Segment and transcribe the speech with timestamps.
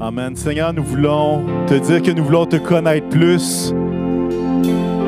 [0.00, 0.34] Amen.
[0.34, 3.72] Seigneur, nous voulons te dire que nous voulons te connaître plus.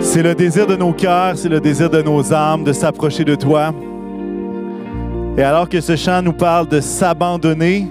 [0.00, 3.34] C'est le désir de nos cœurs, c'est le désir de nos âmes de s'approcher de
[3.34, 3.74] toi.
[5.36, 7.88] Et alors que ce chant nous parle de s'abandonner,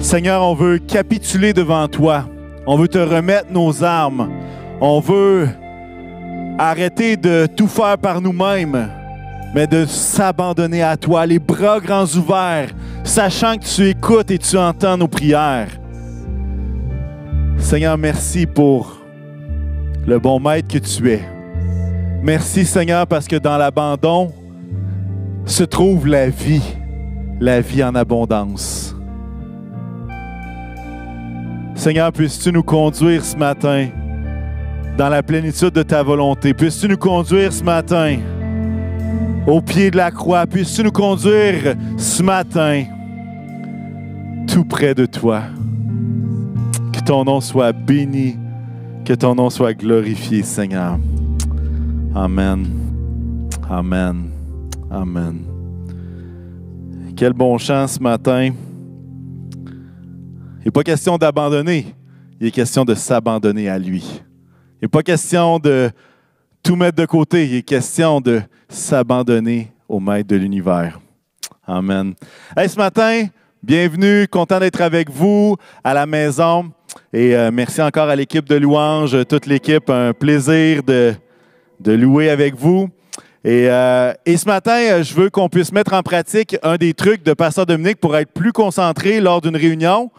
[0.00, 2.24] Seigneur, on veut capituler devant toi.
[2.66, 4.30] On veut te remettre nos armes.
[4.80, 5.48] On veut
[6.58, 8.88] arrêter de tout faire par nous-mêmes,
[9.54, 12.70] mais de s'abandonner à toi, les bras grands ouverts,
[13.08, 15.70] sachant que tu écoutes et tu entends nos prières.
[17.56, 18.98] Seigneur, merci pour
[20.06, 21.22] le bon maître que tu es.
[22.22, 24.32] Merci Seigneur parce que dans l'abandon
[25.46, 26.62] se trouve la vie,
[27.40, 28.94] la vie en abondance.
[31.74, 33.88] Seigneur, puisses-tu nous conduire ce matin
[34.98, 36.52] dans la plénitude de ta volonté?
[36.52, 38.18] Puisses-tu nous conduire ce matin
[39.46, 40.46] au pied de la croix?
[40.46, 42.84] Puisses-tu nous conduire ce matin
[44.48, 45.42] tout près de toi.
[46.92, 48.36] Que ton nom soit béni,
[49.04, 50.98] que ton nom soit glorifié, Seigneur.
[52.14, 52.66] Amen.
[53.70, 54.30] Amen.
[54.90, 55.44] Amen.
[57.16, 58.50] Quel bon chant ce matin.
[60.60, 61.94] Il n'est pas question d'abandonner,
[62.40, 64.04] il est question de s'abandonner à lui.
[64.80, 65.90] Il n'est pas question de
[66.62, 71.00] tout mettre de côté, il est question de s'abandonner au maître de l'univers.
[71.66, 72.14] Amen.
[72.56, 73.26] Hey, ce matin,
[73.62, 76.70] bienvenue, content d'être avec vous à la maison.
[77.12, 81.14] Et euh, merci encore à l'équipe de louange, toute l'équipe, un plaisir de,
[81.84, 82.88] louer avec vous.
[83.44, 87.22] Et, euh, et, ce matin, je veux qu'on puisse mettre en pratique un des trucs
[87.22, 90.10] de Pasteur Dominique pour être plus concentré lors d'une réunion.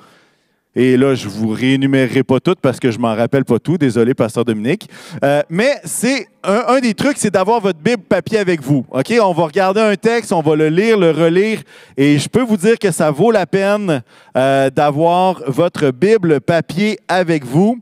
[0.82, 3.78] Et là, je ne vous réénumérerai pas toutes parce que je m'en rappelle pas tout.
[3.78, 4.90] Désolé, Pasteur Dominique.
[5.26, 8.86] Euh, mais c'est un, des trucs, c'est d'avoir votre Bible papier avec vous.
[8.90, 9.14] OK?
[9.22, 11.64] On va regarder un texte, on va le lire, le relire.
[11.98, 14.02] Et je peux vous dire que ça vaut la peine
[14.38, 17.78] euh, d'avoir votre Bible papier avec vous.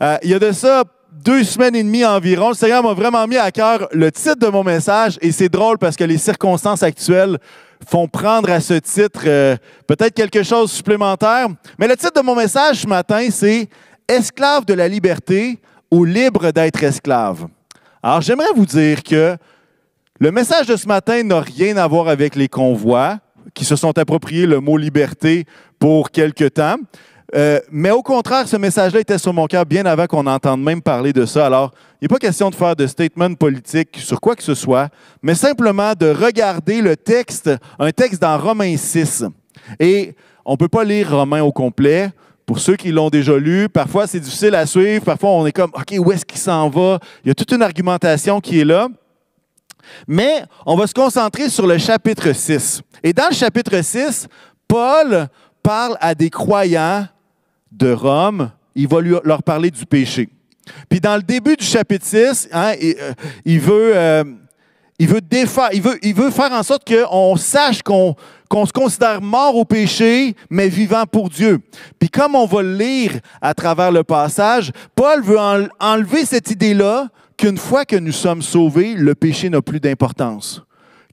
[0.00, 0.84] Euh, il y a de ça
[1.22, 4.46] deux semaines et demie environ, le Seigneur m'a vraiment mis à cœur le titre de
[4.46, 5.18] mon message.
[5.20, 7.38] Et c'est drôle parce que les circonstances actuelles
[7.86, 11.48] font prendre à ce titre euh, peut-être quelque chose de supplémentaire.
[11.78, 13.68] Mais le titre de mon message ce matin, c'est
[14.08, 15.60] Esclave de la liberté
[15.90, 17.46] ou libre d'être esclave.
[18.02, 19.36] Alors j'aimerais vous dire que
[20.18, 23.18] le message de ce matin n'a rien à voir avec les convois
[23.54, 25.44] qui se sont appropriés le mot liberté
[25.78, 26.76] pour quelque temps.
[27.34, 30.82] Euh, mais au contraire, ce message-là était sur mon cœur bien avant qu'on entende même
[30.82, 31.46] parler de ça.
[31.46, 34.88] Alors, il n'est pas question de faire de statement politique sur quoi que ce soit,
[35.22, 39.24] mais simplement de regarder le texte, un texte dans Romains 6.
[39.78, 40.14] Et
[40.44, 42.10] on ne peut pas lire Romains au complet.
[42.46, 45.70] Pour ceux qui l'ont déjà lu, parfois c'est difficile à suivre, parfois on est comme,
[45.72, 46.98] OK, où est-ce qu'il s'en va?
[47.24, 48.88] Il y a toute une argumentation qui est là.
[50.08, 52.82] Mais on va se concentrer sur le chapitre 6.
[53.04, 54.26] Et dans le chapitre 6,
[54.66, 55.28] Paul
[55.62, 57.06] parle à des croyants
[57.70, 60.28] de Rome, il va leur parler du péché.
[60.88, 63.12] Puis dans le début du chapitre 6, hein, euh,
[63.44, 64.24] il, veut, euh,
[64.98, 68.16] il, veut faire en sorte qu'on sache qu'on
[68.66, 71.60] se considère mort au péché, mais vivant pour Dieu.
[71.98, 75.38] Puis comme on va le lire à travers le passage, Paul veut
[75.80, 80.62] enlever cette idée-là qu'une fois que nous sommes sauvés, le péché n'a plus d'importance.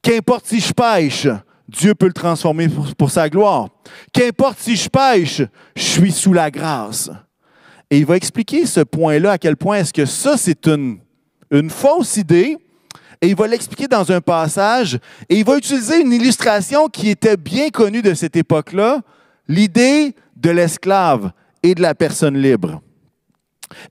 [0.01, 1.27] Qu'importe si je pêche,
[1.67, 3.69] Dieu peut le transformer pour, sa gloire.
[4.13, 5.41] Qu'importe si je pêche,
[5.75, 7.09] je suis sous la grâce.
[7.89, 10.99] Et il va expliquer ce point-là, à quel point est-ce que ça, c'est une,
[11.69, 12.57] fausse idée.
[13.21, 14.99] Et il va l'expliquer dans un passage.
[15.29, 19.01] Et il va utiliser une illustration qui était bien connue de cette époque-là,
[19.47, 21.31] l'idée de l'esclave
[21.63, 22.81] et de la personne libre.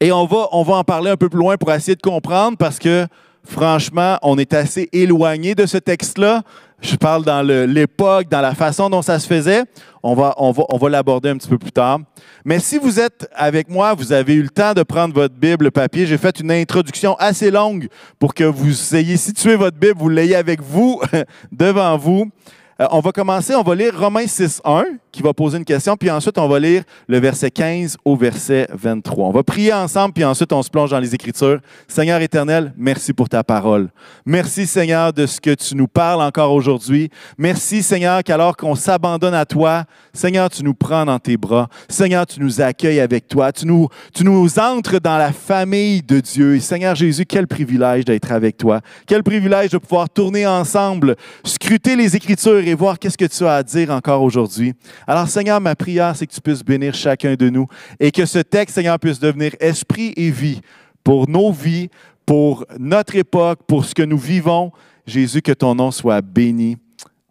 [0.01, 2.57] Et on va, on va en parler un peu plus loin pour essayer de comprendre
[2.57, 3.07] parce que,
[3.45, 6.43] franchement, on est assez éloigné de ce texte-là.
[6.81, 9.65] Je parle dans l'époque, dans la façon dont ça se faisait.
[10.03, 12.01] On va, l'aborder un petit peu plus tard.
[12.45, 15.71] Mais si vous êtes avec moi, vous avez eu le temps de prendre votre Bible
[15.71, 16.07] papier.
[16.07, 17.89] J'ai fait une introduction assez longue
[18.19, 21.01] pour que vous ayez situé votre Bible, vous l'ayez avec vous,
[21.53, 22.31] devant vous.
[22.79, 26.11] Euh, on va commencer, on va lire Romains 6.1 qui va poser une question, puis
[26.11, 29.29] ensuite on va lire le verset 15 au verset 23.
[29.29, 31.61] On va prier ensemble, puis ensuite on se plonge dans les Écritures.
[31.89, 33.89] Seigneur éternel, merci pour ta parole.
[34.27, 37.09] Merci Seigneur de ce que tu nous parles encore aujourd'hui.
[37.39, 41.69] Merci Seigneur qu'alors qu'on s'abandonne à toi, Seigneur, tu nous prends dans tes bras.
[41.89, 43.53] Seigneur, tu nous accueilles avec toi.
[43.53, 46.61] Tu nous, tu nous entres dans la famille de Dieu.
[46.61, 48.83] Seigneur Jésus, quel privilège d'être avec toi.
[49.07, 53.57] Quel privilège de pouvoir tourner ensemble, scruter les Écritures et voir qu'est-ce que tu as
[53.57, 54.75] à dire encore aujourd'hui.
[55.07, 57.67] Alors, Seigneur, ma prière, c'est que tu puisses bénir chacun de nous
[57.99, 60.61] et que ce texte, Seigneur, puisse devenir esprit et vie
[61.03, 61.89] pour nos vies,
[62.25, 64.73] pour notre époque, pour ce que nous vivons.
[65.07, 66.77] Jésus, que ton nom soit béni.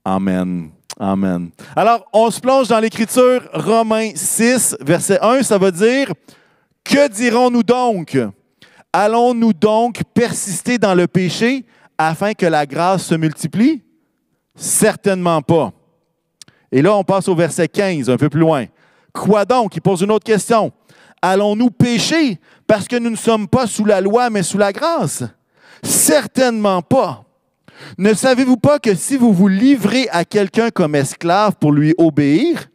[0.04, 0.70] Amen.
[0.98, 1.50] Amen.
[1.76, 6.14] Alors, on se plonge dans l'Écriture, Romains 6, verset 1, ça va dire,
[6.84, 8.18] Que dirons-nous donc?
[8.94, 11.66] Allons-nous donc persister dans le péché
[11.98, 13.82] afin que la grâce se multiplie?
[14.56, 15.72] Certainement pas.
[16.72, 18.66] Et là, on passe au verset 15, un peu plus loin.
[19.14, 19.76] Quoi donc?
[19.76, 20.72] Il pose une autre question.
[21.22, 25.24] Allons-nous pécher parce que nous ne sommes pas sous la loi, mais sous la grâce?
[25.84, 27.24] Certainement pas.
[27.98, 32.68] Ne savez-vous pas que si vous vous livrez à quelqu'un comme esclave pour lui obéir,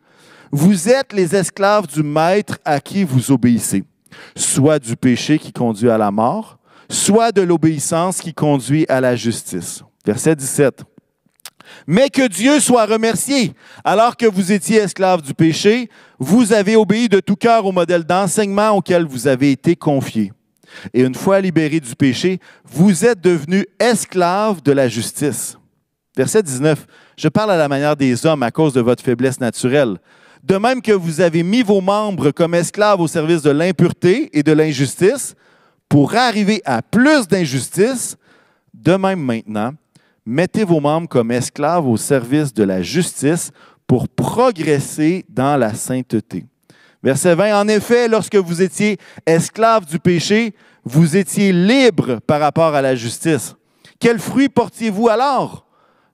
[0.53, 3.85] vous êtes les esclaves du maître à qui vous obéissez,
[4.37, 9.15] soit du péché qui conduit à la mort, soit de l'obéissance qui conduit à la
[9.15, 9.83] justice.
[10.05, 10.83] Verset 17.
[11.87, 13.53] Mais que Dieu soit remercié.
[13.85, 15.89] Alors que vous étiez esclaves du péché,
[16.19, 20.33] vous avez obéi de tout cœur au modèle d'enseignement auquel vous avez été confiés.
[20.95, 25.57] Et une fois libérés du péché, vous êtes devenus esclaves de la justice.
[26.17, 26.87] Verset 19.
[27.17, 29.99] Je parle à la manière des hommes à cause de votre faiblesse naturelle.
[30.43, 34.43] De même que vous avez mis vos membres comme esclaves au service de l'impureté et
[34.43, 35.35] de l'injustice,
[35.89, 38.17] pour arriver à plus d'injustice,
[38.73, 39.73] de même maintenant,
[40.25, 43.51] mettez vos membres comme esclaves au service de la justice
[43.87, 46.45] pour progresser dans la sainteté.
[47.03, 52.75] Verset 20, en effet, lorsque vous étiez esclaves du péché, vous étiez libres par rapport
[52.75, 53.55] à la justice.
[53.99, 55.67] Quels fruits portiez-vous alors?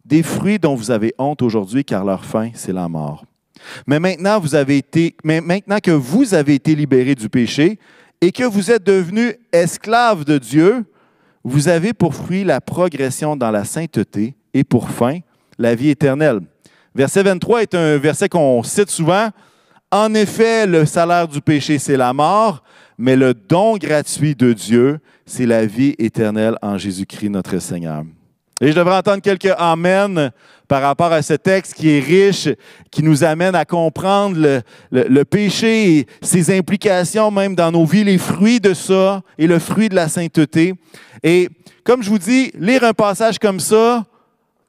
[0.05, 3.25] Des fruits dont vous avez honte aujourd'hui, car leur fin, c'est la mort.
[3.87, 4.41] Mais maintenant,
[5.25, 7.79] mais maintenant que vous avez été libérés du péché
[8.21, 10.85] et que vous êtes devenus esclaves de Dieu,
[11.49, 15.21] vous avez pour fruit la progression dans la sainteté et pour fin
[15.59, 16.41] la vie éternelle.
[16.93, 19.29] Verset 23 est un verset qu'on cite souvent.
[19.93, 22.65] En effet, le salaire du péché, c'est la mort,
[22.99, 28.03] mais le don gratuit de Dieu, c'est la vie éternelle en Jésus-Christ notre Seigneur.
[28.61, 30.31] Et je devrais entendre quelques Amen
[30.67, 32.49] par rapport à ce texte qui est riche,
[32.91, 38.19] qui nous amène à comprendre le, péché et ses implications même dans nos vies, les
[38.19, 40.75] fruits de ça et le fruit de la sainteté.
[41.23, 41.49] Et
[41.85, 44.05] comme je vous dis, lire un passage comme ça,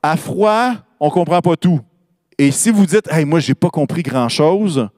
[0.03, 1.79] à froid, on ne comprend pas tout.
[2.37, 4.89] Et si vous dites, hey, moi, je n'ai pas compris grand-chose,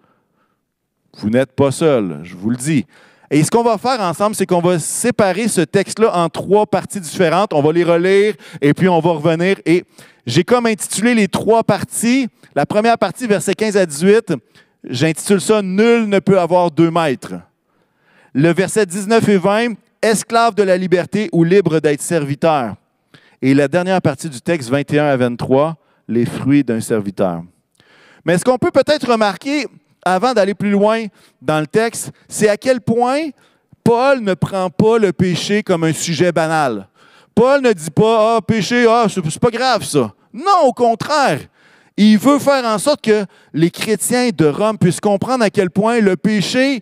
[1.18, 2.86] vous n'êtes pas seul, je vous le dis.
[3.32, 7.00] Et ce qu'on va faire ensemble, c'est qu'on va séparer ce texte-là en trois parties
[7.00, 7.54] différentes.
[7.54, 9.58] On va les relire et puis on va revenir.
[9.66, 9.86] Et
[10.26, 12.28] j'ai comme intitulé les trois parties.
[12.56, 14.34] La première partie, versets 15 à 18,
[14.84, 17.36] j'intitule ça Nul ne peut avoir deux maîtres.
[18.34, 22.76] Le verset 19 et 20, Esclave de la liberté ou libre d'être serviteur.
[23.42, 25.76] Et la dernière partie du texte, 21 à 23,
[26.08, 27.44] Les fruits d'un serviteur.
[28.26, 29.68] Mais ce qu'on peut peut-être remarquer,
[30.04, 31.06] avant d'aller plus loin
[31.42, 33.30] dans le texte, c'est à quel point
[33.84, 36.88] Paul ne prend pas le péché comme un sujet banal.
[37.34, 40.12] Paul ne dit pas Ah, péché, ah, c'est pas grave ça.
[40.34, 41.40] Non, au contraire.
[41.98, 46.00] Il veut faire en sorte que les chrétiens de Rome puissent comprendre à quel point
[46.00, 46.82] le péché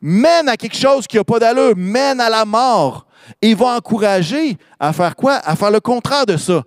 [0.00, 3.06] mène à quelque chose qui n'a pas d'allure, mène à la mort.
[3.42, 5.34] Et il va encourager à faire quoi?
[5.36, 6.62] À faire le contraire de ça.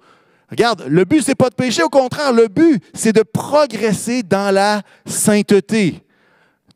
[0.49, 4.53] Regarde, le but, c'est pas de pécher, au contraire, le but, c'est de progresser dans
[4.53, 6.01] la sainteté,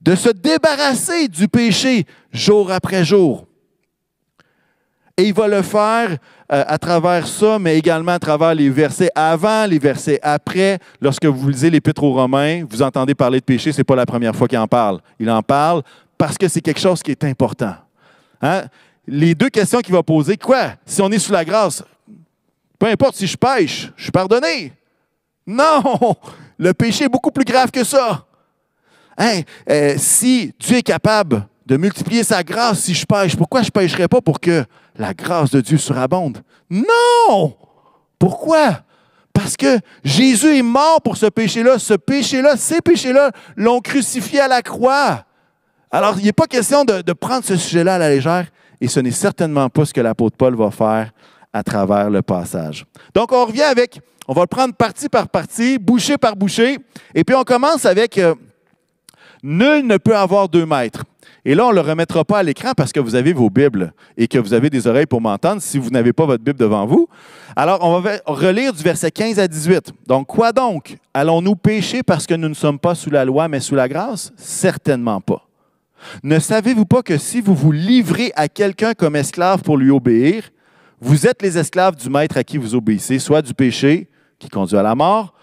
[0.01, 3.47] de se débarrasser du péché jour après jour.
[5.17, 6.17] Et il va le faire
[6.51, 10.79] euh, à travers ça, mais également à travers les versets avant, les versets après.
[10.99, 14.05] Lorsque vous lisez l'Épître aux Romains, vous entendez parler de péché, ce n'est pas la
[14.05, 14.99] première fois qu'il en parle.
[15.19, 15.83] Il en parle
[16.17, 17.75] parce que c'est quelque chose qui est important.
[18.41, 18.63] Hein?
[19.07, 20.73] Les deux questions qu'il va poser, quoi?
[20.85, 21.83] Si on est sous la grâce,
[22.81, 24.73] peu importe si je pêche, je suis pardonné.
[25.45, 26.15] Non,
[26.57, 28.25] le péché est beaucoup plus grave que ça.
[29.19, 33.67] Hein, euh, si Dieu est capable de multiplier sa grâce si je pêche, pourquoi je
[33.67, 36.41] ne pêcherais pas pour que la grâce de Dieu surabonde?
[36.71, 37.55] Non!
[38.17, 38.81] Pourquoi?
[39.31, 41.77] Parce que Jésus est mort pour ce péché-là.
[41.77, 45.23] Ce péché-là, ces péchés-là l'ont crucifié à la croix.
[45.91, 48.47] Alors, il n'est pas question de, de prendre ce sujet-là à la légère,
[48.79, 51.11] et ce n'est certainement pas ce que l'apôtre Paul va faire
[51.53, 52.85] à travers le passage.
[53.13, 56.77] Donc, on revient avec, on va le prendre partie par partie, bouchée par bouchée,
[57.13, 58.35] et puis on commence avec euh,
[59.43, 61.03] Nul ne peut avoir deux maîtres.
[61.43, 63.93] Et là, on ne le remettra pas à l'écran parce que vous avez vos Bibles
[64.15, 66.85] et que vous avez des oreilles pour m'entendre si vous n'avez pas votre Bible devant
[66.85, 67.07] vous.
[67.55, 69.91] Alors, on va relire du verset 15 à 18.
[70.05, 70.97] Donc, quoi donc?
[71.15, 74.31] Allons-nous pécher parce que nous ne sommes pas sous la loi, mais sous la grâce?
[74.37, 75.47] Certainement pas.
[76.23, 80.51] Ne savez-vous pas que si vous vous livrez à quelqu'un comme esclave pour lui obéir,
[81.01, 84.77] vous êtes les esclaves du maître à qui vous obéissez, soit du péché qui conduit
[84.77, 85.33] à la mort,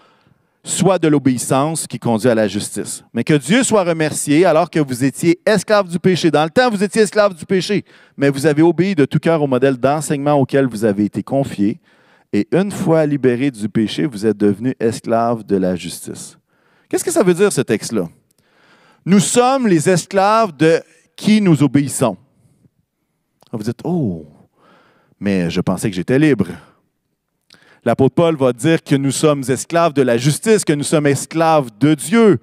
[0.63, 3.03] soit de l'obéissance qui conduit à la justice.
[3.13, 6.31] Mais que Dieu soit remercié alors que vous étiez esclaves du péché.
[6.31, 7.83] Dans le temps, vous étiez esclaves du péché,
[8.15, 11.79] mais vous avez obéi de tout cœur au modèle d'enseignement auquel vous avez été confiés,
[12.31, 16.37] Et une fois libérés du péché, vous êtes devenus esclaves de la justice.
[16.87, 18.07] Qu'est-ce que ça veut dire, ce texte-là?
[19.05, 20.81] Nous sommes les esclaves de
[21.15, 22.15] qui nous obéissons.
[23.51, 24.27] Vous dites, oh,
[25.19, 26.47] mais je pensais que j'étais libre.
[27.85, 31.69] L'apôtre Paul va dire que nous sommes esclaves de la justice, que nous sommes esclaves
[31.79, 32.39] de Dieu.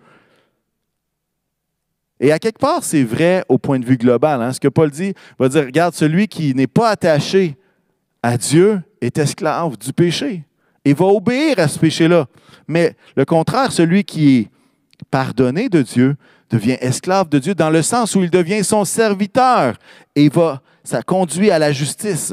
[2.21, 4.41] Et à quelque part, c'est vrai au point de vue global.
[4.41, 4.53] Hein.
[4.53, 7.57] Ce que Paul dit, va dire, regarde, celui qui n'est pas attaché
[8.23, 10.45] à Dieu est esclave du péché
[10.85, 12.27] et va obéir à ce péché-là.
[12.67, 14.49] Mais le contraire, celui qui est
[15.11, 16.17] pardonné de Dieu
[16.49, 19.77] devient esclave de Dieu dans le sens où il devient son serviteur
[20.15, 22.33] et va, ça conduit à la justice.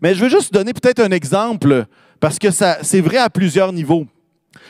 [0.00, 1.86] Mais je veux juste donner peut-être un exemple
[2.20, 4.06] parce que c'est vrai à plusieurs niveaux.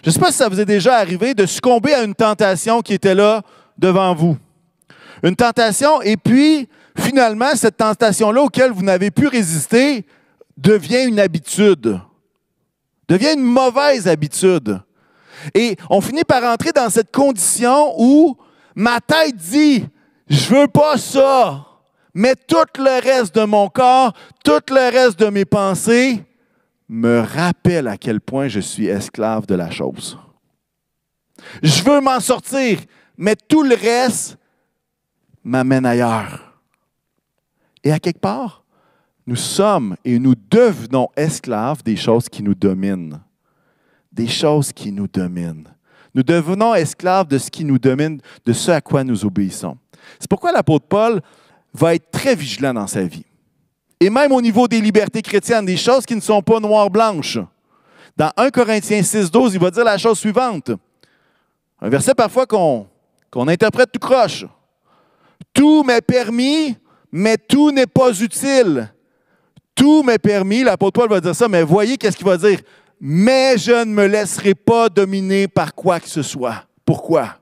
[0.03, 2.83] Je ne sais pas si ça vous est déjà arrivé de succomber à une tentation
[2.83, 3.43] qui était là
[3.79, 4.37] devant vous.
[5.23, 6.69] Une tentation, et puis
[6.99, 10.05] finalement, cette tentation-là auquel vous n'avez pu résister
[10.57, 11.99] devient une habitude,
[13.09, 14.81] devient une mauvaise habitude.
[15.55, 18.37] Et on finit par entrer dans cette condition où
[18.75, 19.87] ma tête dit,
[20.29, 21.67] je veux pas ça,
[22.15, 26.25] mais tout le reste de mon corps, tout le reste de mes pensées
[26.89, 30.19] me rappelle à quel point je suis esclave de la chose.
[31.63, 32.79] Je veux m'en sortir,
[33.17, 34.39] mais tout le reste
[35.43, 36.61] m'amène ailleurs.
[37.83, 38.65] Et à quelque part,
[39.27, 43.21] nous sommes et nous devenons esclaves des choses qui nous dominent.
[44.13, 45.69] Des choses qui nous dominent.
[46.15, 49.77] Nous devenons esclaves de ce qui nous domine, de ce à quoi nous obéissons.
[50.21, 51.21] C'est pourquoi l'apôtre Paul
[51.75, 53.25] va être très vigilant dans sa vie.
[54.01, 57.39] Et même au niveau des libertés chrétiennes, des choses qui ne sont pas noires-blanches.
[58.17, 60.71] Dans 1 Corinthiens 6, 12, il va dire la chose suivante.
[61.81, 64.47] Un verset parfois qu'on interprète tout croche.
[65.53, 66.77] Tout m'est permis,
[67.11, 68.93] mais tout n'est pas utile.
[69.75, 72.61] Tout m'est permis, l'apôtre Paul va dire ça, mais voyez qu'est-ce qu'il va dire.
[73.01, 76.65] Mais je ne me laisserai pas dominer par quoi que ce soit.
[76.85, 77.37] Pourquoi?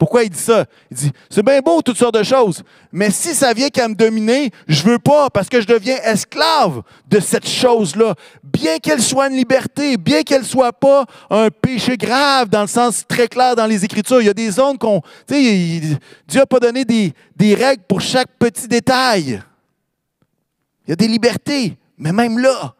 [0.00, 0.64] Pourquoi il dit ça?
[0.90, 3.94] Il dit, c'est bien beau, toutes sortes de choses, mais si ça vient qu'à me
[3.94, 8.14] dominer, je veux pas parce que je deviens esclave de cette chose-là.
[8.42, 13.04] Bien qu'elle soit une liberté, bien qu'elle soit pas un péché grave dans le sens
[13.06, 14.22] très clair dans les Écritures.
[14.22, 17.82] Il y a des zones qu'on, tu sais, Dieu n'a pas donné des, des règles
[17.86, 19.42] pour chaque petit détail.
[20.86, 22.74] Il y a des libertés, mais même là,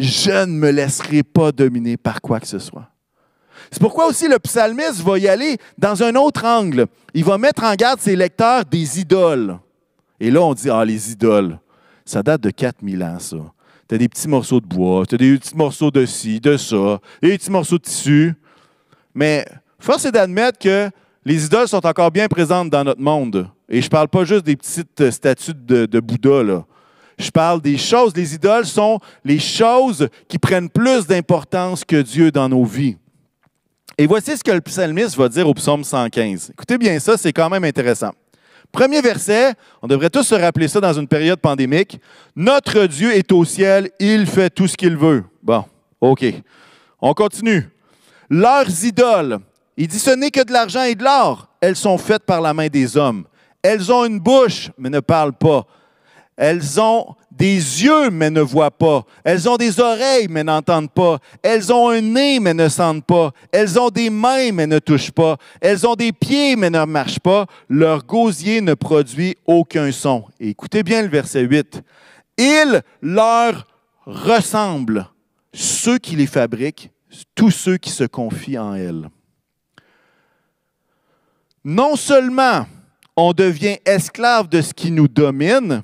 [0.00, 2.88] je ne me laisserai pas dominer par quoi que ce soit.
[3.70, 6.86] C'est pourquoi aussi le psalmiste va y aller dans un autre angle.
[7.14, 9.58] Il va mettre en garde ses lecteurs des idoles.
[10.20, 11.58] Et là, on dit, ah, les idoles,
[12.04, 13.36] ça date de 4000 ans, ça.
[13.88, 16.56] Tu as des petits morceaux de bois, tu as des petits morceaux de ci, de
[16.56, 18.34] ça, des petits morceaux de tissu.
[19.14, 19.46] Mais
[19.78, 20.90] force est d'admettre que
[21.24, 23.48] les idoles sont encore bien présentes dans notre monde.
[23.68, 26.64] Et je ne parle pas juste des petites statues de, de Bouddha.
[27.18, 28.14] Je parle des choses.
[28.14, 32.96] Les idoles sont les choses qui prennent plus d'importance que Dieu dans nos vies.
[33.98, 36.50] Et voici ce que le psalmiste va dire au psaume 115.
[36.50, 38.10] Écoutez bien ça, c'est quand même intéressant.
[38.70, 41.98] Premier verset, on devrait tous se rappeler ça dans une période pandémique.
[42.34, 45.24] Notre Dieu est au ciel, il fait tout ce qu'il veut.
[45.42, 45.64] Bon,
[46.02, 46.26] OK.
[47.00, 47.70] On continue.
[48.28, 49.38] Leurs idoles,
[49.78, 51.48] il dit ce n'est que de l'argent et de l'or.
[51.62, 53.24] Elles sont faites par la main des hommes.
[53.62, 55.66] Elles ont une bouche, mais ne parlent pas.
[56.36, 59.04] Elles ont des yeux, mais ne voient pas.
[59.24, 61.18] Elles ont des oreilles, mais n'entendent pas.
[61.42, 63.32] Elles ont un nez, mais ne sentent pas.
[63.50, 65.38] Elles ont des mains, mais ne touchent pas.
[65.60, 67.46] Elles ont des pieds, mais ne marchent pas.
[67.68, 70.24] Leur gosier ne produit aucun son.
[70.38, 71.82] écoutez bien le verset 8.
[72.38, 73.66] Ils leur
[74.04, 75.08] ressemblent,
[75.52, 76.90] ceux qui les fabriquent,
[77.34, 79.08] tous ceux qui se confient en elles.
[81.64, 82.66] Non seulement
[83.16, 85.82] on devient esclave de ce qui nous domine,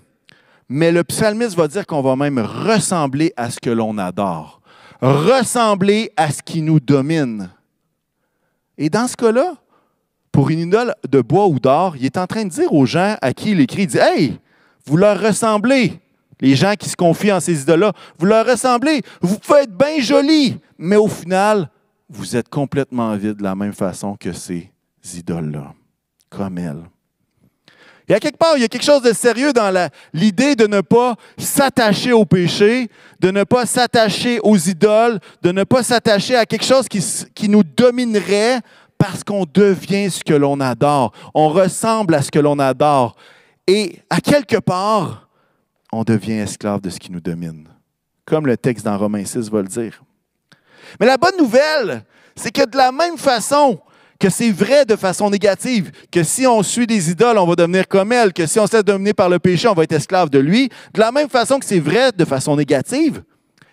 [0.68, 4.60] mais le psalmiste va dire qu'on va même ressembler à ce que l'on adore,
[5.00, 7.50] ressembler à ce qui nous domine.
[8.78, 9.54] Et dans ce cas-là,
[10.30, 13.16] pour une idole de bois ou d'or, il est en train de dire aux gens
[13.20, 14.38] à qui il écrit, il dit, Hey,
[14.86, 16.00] vous leur ressemblez,
[16.40, 20.00] les gens qui se confient en ces idoles-là, vous leur ressemblez, vous pouvez être bien
[20.00, 21.70] jolis, mais au final,
[22.08, 24.70] vous êtes complètement vide de la même façon que ces
[25.14, 25.74] idoles-là,
[26.30, 26.82] comme elles.
[28.08, 30.66] Il y a quelque part, il y a quelque chose de sérieux dans l'idée de
[30.66, 32.88] ne pas s'attacher au péché,
[33.20, 37.62] de ne pas s'attacher aux idoles, de ne pas s'attacher à quelque chose qui, nous
[37.62, 38.60] dominerait
[38.98, 41.12] parce qu'on devient ce que l'on adore.
[41.34, 43.16] On ressemble à ce que l'on adore.
[43.66, 45.28] Et à quelque part,
[45.92, 47.68] on devient esclave de ce qui nous domine.
[48.24, 50.02] Comme le texte dans Romains 6 va le dire.
[50.98, 52.04] Mais la bonne nouvelle,
[52.34, 53.80] c'est que de la même façon
[54.22, 57.88] que c'est vrai de façon négative, que si on suit des idoles, on va devenir
[57.88, 60.30] comme elles, que si on se laisse dominer par le péché, on va être esclave
[60.30, 60.68] de lui.
[60.94, 63.24] De la même façon que c'est vrai de façon négative,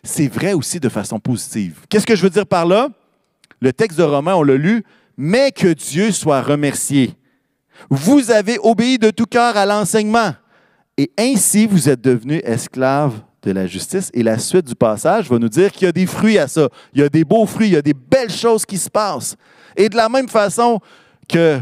[0.01, 1.81] c'est vrai aussi de façon positive.
[1.87, 2.89] Qu'est-ce que je veux dire par là?
[3.61, 4.83] Le texte de Romain, on l'a lu,
[5.15, 7.13] mais que Dieu soit remercié.
[7.91, 10.33] Vous avez obéi de tout cœur à l'enseignement,
[10.97, 14.09] et ainsi vous êtes devenus esclaves de la justice.
[14.15, 16.69] Et la suite du passage va nous dire qu'il y a des fruits à ça.
[16.95, 19.35] Il y a des beaux fruits, il y a des belles choses qui se passent.
[19.79, 20.81] Et de la même façon
[21.29, 21.57] que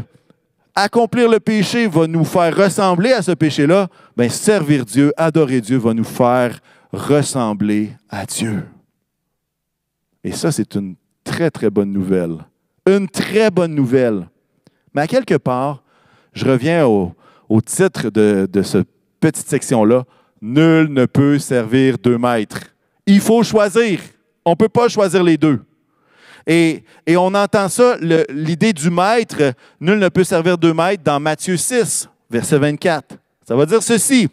[0.74, 5.78] accomplir le péché va nous faire ressembler à ce péché-là, bien, servir Dieu, adorer Dieu
[5.78, 6.58] va nous faire
[6.92, 8.64] ressembler à Dieu.
[10.24, 12.38] Et ça, c'est une très, très bonne nouvelle.
[12.88, 14.28] Une très bonne nouvelle.
[14.92, 15.84] Mais à quelque part,
[16.32, 17.14] je reviens au,
[17.64, 18.88] titre de, de cette
[19.20, 20.02] petite section-là.
[20.42, 22.74] Nul ne peut servir deux maîtres.
[23.06, 24.00] Il faut choisir.
[24.44, 25.60] On ne peut pas choisir les deux.
[26.50, 27.98] Et, on entend ça,
[28.30, 33.16] l'idée du maître, nul ne peut servir deux maîtres dans Matthieu 6, verset 24.
[33.46, 34.28] Ça va dire ceci.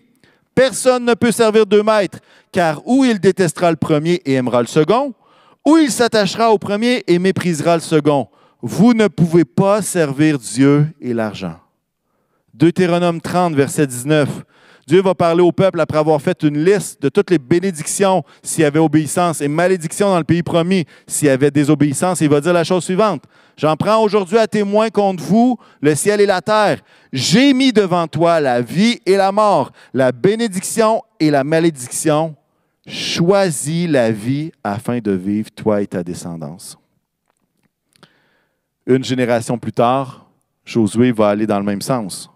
[0.55, 2.19] Personne ne peut servir deux maîtres,
[2.53, 5.13] car ou il détestera le premier et aimera le second,
[5.65, 8.29] ou il s'attachera au premier et méprisera le second.
[8.61, 11.59] Vous ne pouvez pas servir Dieu et l'argent.
[12.53, 14.29] Deutéronome 30, verset 19.
[14.87, 18.61] Dieu va parler au peuple après avoir fait une liste de toutes les bénédictions s'il
[18.61, 22.21] y avait obéissance et malédictions dans le pays promis s'il y avait désobéissance.
[22.21, 23.23] il va dire la chose suivante.
[23.57, 26.81] J'en prends aujourd'hui à témoin contre vous le ciel et la terre.
[27.11, 32.35] J'ai mis devant toi la vie et la mort, la bénédiction et la malédiction.
[32.85, 36.77] Choisis la vie afin de vivre, toi et ta descendance.
[38.85, 40.27] Une génération plus tard,
[40.63, 42.29] Josué va aller dans le même sens.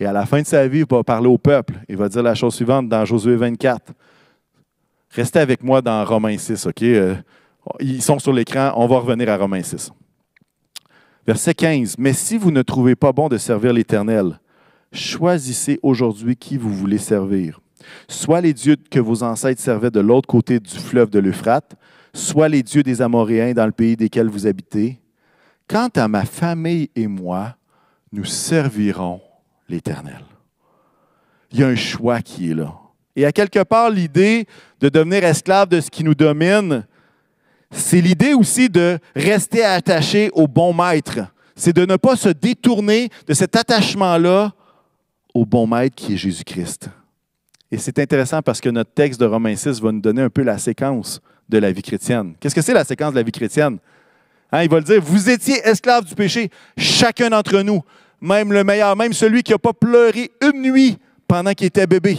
[0.00, 1.74] Et à la fin de sa vie, il va parler au peuple.
[1.88, 3.92] Il va dire la chose suivante dans Josué 24.
[5.10, 6.82] Restez avec moi dans Romains 6, OK?
[6.82, 7.16] Euh,
[7.80, 8.72] ils sont sur l'écran.
[8.76, 9.90] On va revenir à Romains 6.
[11.26, 11.96] Verset 15.
[11.98, 14.38] Mais si vous ne trouvez pas bon de servir l'Éternel,
[14.92, 17.60] choisissez aujourd'hui qui vous voulez servir.
[18.08, 21.74] Soit les dieux que vos ancêtres servaient de l'autre côté du fleuve de l'Euphrate,
[22.12, 25.00] soit les dieux des Amoréens dans le pays desquels vous habitez.
[25.68, 27.56] Quant à ma famille et moi,
[28.12, 29.20] nous servirons
[29.68, 30.24] l'Éternel.
[31.50, 32.74] Il y a un choix qui est là.
[33.16, 34.46] Et à quelque part, l'idée
[34.80, 36.86] de devenir esclave de ce qui nous domine,
[37.70, 41.20] c'est l'idée aussi de rester attaché au bon maître.
[41.56, 44.52] C'est de ne pas se détourner de cet attachement-là
[45.34, 46.90] au bon maître qui est Jésus-Christ.
[47.70, 50.42] Et c'est intéressant parce que notre texte de Romains 6 va nous donner un peu
[50.42, 52.34] la séquence de la vie chrétienne.
[52.40, 53.78] Qu'est-ce que c'est la séquence de la vie chrétienne?
[54.50, 57.82] Hein, il va le dire, vous étiez esclaves du péché, chacun d'entre nous
[58.20, 62.18] même le meilleur, même celui qui n'a pas pleuré une nuit pendant qu'il était bébé.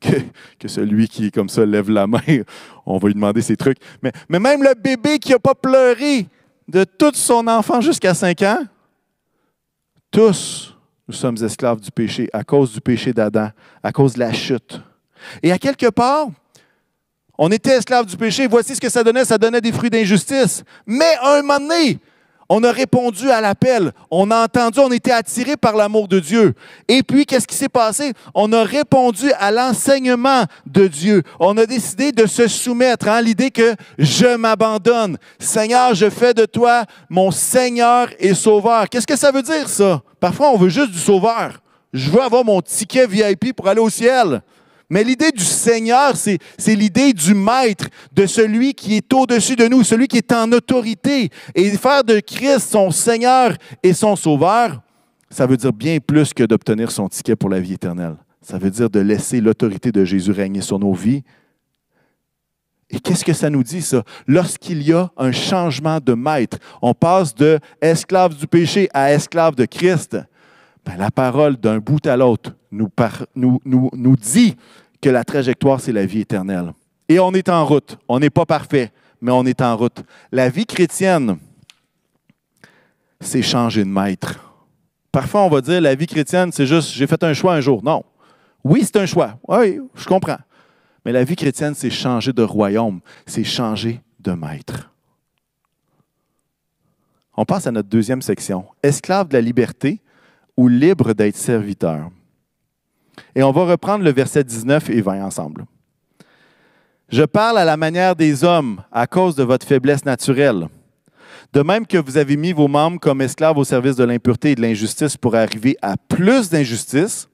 [0.60, 2.20] Que, celui qui, comme ça, lève la main,
[2.86, 3.78] on va lui demander ses trucs.
[4.02, 6.26] Mais, mais même le bébé qui n'a pas pleuré
[6.68, 8.64] de toute son enfant jusqu'à 5 ans,
[10.10, 13.50] tous, nous sommes esclaves du péché à cause du péché d'Adam,
[13.82, 14.80] à cause de la chute.
[15.42, 16.28] Et à quelque part,
[17.36, 18.46] on était esclaves du péché.
[18.46, 19.24] Voici ce que ça donnait.
[19.24, 20.64] Ça donnait des fruits d'injustice.
[20.86, 21.98] Mais à un moment donné,
[22.48, 23.92] on a répondu à l'appel.
[24.10, 26.54] On a entendu, on était attiré par l'amour de Dieu.
[26.88, 28.12] Et puis, qu'est-ce qui s'est passé?
[28.34, 31.22] On a répondu à l'enseignement de Dieu.
[31.40, 35.18] On a décidé de se soumettre à hein, l'idée que je m'abandonne.
[35.38, 38.88] Seigneur, je fais de toi mon Seigneur et Sauveur.
[38.88, 40.02] Qu'est-ce que ça veut dire, ça?
[40.20, 41.60] Parfois, on veut juste du Sauveur.
[41.92, 44.42] Je veux avoir mon ticket VIP pour aller au ciel.
[44.90, 49.84] Mais l'idée du Seigneur, c'est l'idée du Maître, de celui qui est au-dessus de nous,
[49.84, 51.28] celui qui est en autorité.
[51.54, 54.80] Et faire de Christ son Seigneur et son Sauveur,
[55.30, 58.16] ça veut dire bien plus que d'obtenir son ticket pour la vie éternelle.
[58.40, 61.22] Ça veut dire de laisser l'autorité de Jésus régner sur nos vies.
[62.88, 64.02] Et qu'est-ce que ça nous dit, ça?
[64.26, 69.54] Lorsqu'il y a un changement de maître, on passe de esclave du péché à esclave
[69.54, 70.16] de Christ,
[70.88, 72.90] ben, la parole d'un bout à l'autre nous,
[73.34, 73.60] nous,
[73.92, 74.56] nous, dit
[75.02, 76.72] que la trajectoire, c'est la vie éternelle.
[77.10, 77.98] Et on est en route.
[78.08, 80.02] On n'est pas parfait, mais on est en route.
[80.32, 81.36] La vie chrétienne,
[83.20, 84.40] c'est changer de maître.
[85.12, 87.84] Parfois, on va dire la vie chrétienne, c'est juste j'ai fait un choix un jour.
[87.84, 88.02] Non.
[88.64, 89.38] Oui, c'est un choix.
[89.46, 90.38] Oui, je comprends.
[91.04, 94.90] Mais la vie chrétienne, c'est changer de royaume, c'est changer de maître.
[97.36, 98.64] On passe à notre deuxième section.
[98.82, 100.00] Esclave de la liberté,
[100.58, 102.10] ou libre d'être serviteur.
[103.36, 105.64] Et on va reprendre le verset 19 et 20 ensemble.
[107.08, 110.66] Je parle à la manière des hommes à cause de votre faiblesse naturelle.
[111.52, 114.54] De même que vous avez mis vos membres comme esclaves au service de l'impureté et
[114.56, 117.28] de l'injustice pour arriver à plus d'injustice,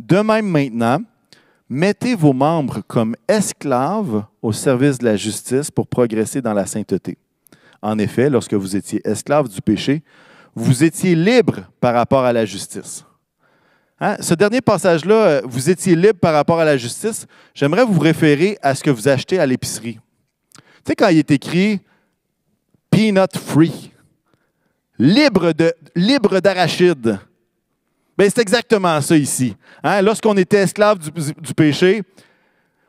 [0.00, 0.98] de même maintenant,
[1.68, 7.16] mettez vos membres comme esclaves au service de la justice pour progresser dans la sainteté.
[7.80, 10.02] En effet, lorsque vous étiez esclaves du péché,
[10.54, 13.04] vous étiez libre par rapport à la justice.
[14.00, 14.16] Hein?
[14.20, 17.26] Ce dernier passage-là, euh, vous étiez libre par rapport à la justice.
[17.54, 19.98] J'aimerais vous référer à ce que vous achetez à l'épicerie.
[20.54, 21.80] Tu sais, quand il est écrit
[22.90, 23.92] peanut free,
[24.98, 26.40] libre de libre
[28.20, 29.56] ben, c'est exactement ça ici.
[29.82, 30.02] Hein?
[30.02, 32.02] Lorsqu'on était esclave du péché,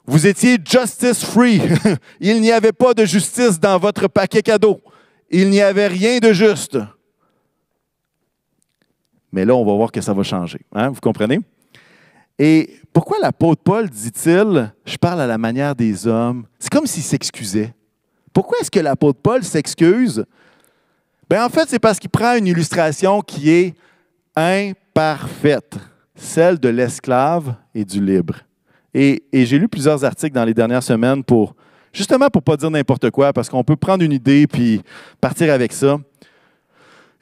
[0.05, 1.61] vous étiez justice free.
[2.19, 4.81] Il n'y avait pas de justice dans votre paquet cadeau.
[5.29, 6.77] Il n'y avait rien de juste.
[9.31, 10.59] Mais là, on va voir que ça va changer.
[10.73, 10.89] Hein?
[10.89, 11.39] Vous comprenez?
[12.37, 16.45] Et pourquoi l'apôtre Paul dit-il, je parle à la manière des hommes?
[16.59, 17.73] C'est comme s'il s'excusait.
[18.33, 20.25] Pourquoi est-ce que l'apôtre Paul s'excuse?
[21.29, 23.75] Ben, en fait, c'est parce qu'il prend une illustration qui est
[24.35, 25.77] imparfaite,
[26.15, 28.35] celle de l'esclave et du libre.
[28.93, 31.55] Et, et j'ai lu plusieurs articles dans les dernières semaines pour,
[31.93, 34.81] justement pour ne pas dire n'importe quoi, parce qu'on peut prendre une idée puis
[35.21, 35.97] partir avec ça.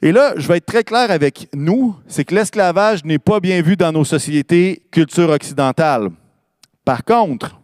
[0.02, 3.60] Et là, je vais être très clair avec nous, c'est que l'esclavage n'est pas bien
[3.60, 6.08] vu dans nos sociétés culture occidentale.
[6.86, 7.60] Par contre,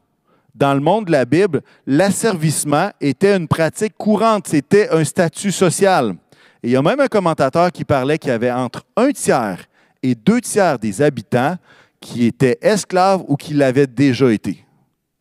[0.55, 6.15] dans le monde de la Bible, l'asservissement était une pratique courante, c'était un statut social.
[6.63, 9.65] Et il y a même un commentateur qui parlait qu'il y avait entre un tiers
[10.03, 11.57] et deux tiers des habitants
[12.01, 14.63] qui étaient esclaves ou qui l'avaient déjà été.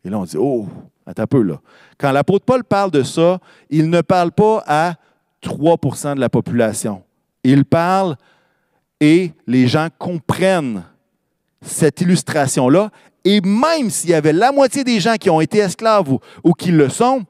[0.04, 0.66] Et là, on dit, oh,
[1.06, 1.60] attends un peu là.
[1.98, 3.38] Quand l'apôtre Paul parle de ça,
[3.70, 4.94] il ne parle pas à
[5.42, 7.02] 3% de la population.
[7.48, 8.16] Il parle
[9.00, 10.82] et les gens comprennent
[11.62, 12.90] cette illustration-là.
[13.24, 16.72] Et même s'il y avait la moitié des gens qui ont été esclaves ou, qui
[16.72, 17.24] le sont,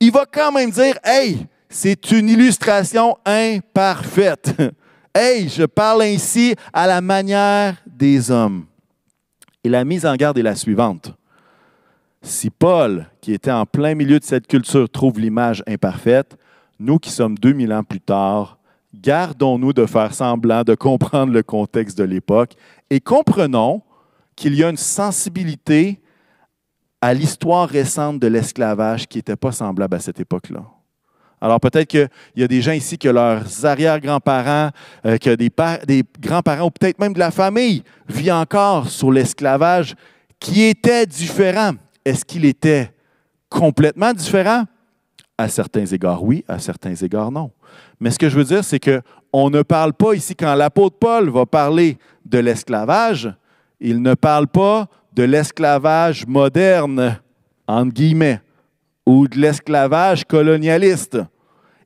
[0.00, 4.56] il va quand même dire Hey, c'est une illustration imparfaite.
[5.14, 8.66] hey, je parle ainsi à la manière des hommes.
[9.62, 11.14] Et la mise en garde est la suivante.
[12.22, 16.36] Si Paul, qui était en plein milieu de cette culture, trouve l'image imparfaite,
[16.80, 18.59] nous qui sommes 2000 ans plus tard,
[18.94, 22.54] gardons-nous de faire semblant de comprendre le contexte de l'époque
[22.90, 23.82] et comprenons
[24.36, 26.00] qu'il y a une sensibilité
[27.00, 30.64] à l'histoire récente de l'esclavage qui n'était pas semblable à cette époque-là.
[31.40, 34.70] Alors peut-être qu'il y a des gens ici que leurs arrière-grands-parents,
[35.06, 35.50] euh, que des,
[36.20, 39.94] grands-parents ou peut-être même de la famille vit encore sur l'esclavage
[40.38, 41.72] qui était différent.
[42.04, 42.92] Est-ce qu'il était
[43.48, 44.64] complètement différent?
[45.38, 47.50] À certains égards, oui, à certains égards, non.
[48.00, 51.28] Mais ce que je veux dire, c'est qu'on ne parle pas ici, quand l'apôtre Paul
[51.28, 53.32] va parler de l'esclavage,
[53.78, 57.20] il ne parle pas de l'esclavage moderne,
[57.66, 58.40] entre guillemets,
[59.04, 61.18] ou de l'esclavage colonialiste.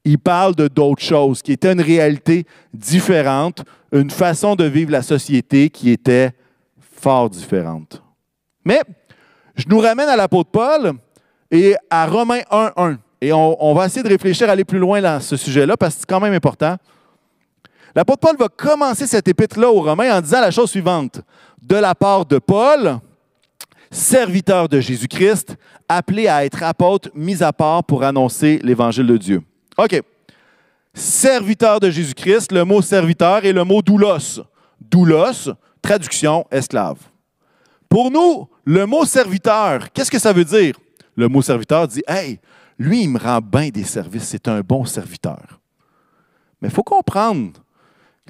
[0.04, 5.02] Il parle de d'autres choses, qui étaient une réalité différente, une façon de vivre la
[5.02, 6.32] société qui était
[6.78, 8.02] fort différente.
[8.64, 8.80] Mais
[9.56, 10.92] je nous ramène à l'apôtre Paul
[11.50, 12.98] et à Romains 1.1.
[13.24, 16.06] Et on, va essayer de réfléchir, aller plus loin dans ce sujet-là, parce que c'est
[16.06, 16.76] quand même important.
[17.96, 21.22] L'apôtre Paul va commencer cette épître-là aux Romains en disant la chose suivante.
[21.62, 22.98] De la part de Paul,
[23.90, 25.56] serviteur de Jésus-Christ,
[25.88, 29.42] appelé à être apôtre, mis à part pour annoncer l'évangile de Dieu.
[29.78, 30.02] OK.
[30.92, 34.42] Serviteur de Jésus-Christ, le mot serviteur et le mot doulos.
[34.78, 36.98] Doulos, traduction esclave.
[37.88, 40.74] Pour nous, le mot serviteur, qu'est-ce que ça veut dire?
[41.16, 42.38] Le mot serviteur dit Hey,
[42.78, 45.60] lui, il me rend bien des services, c'est un bon serviteur.
[46.60, 47.52] Mais il faut comprendre,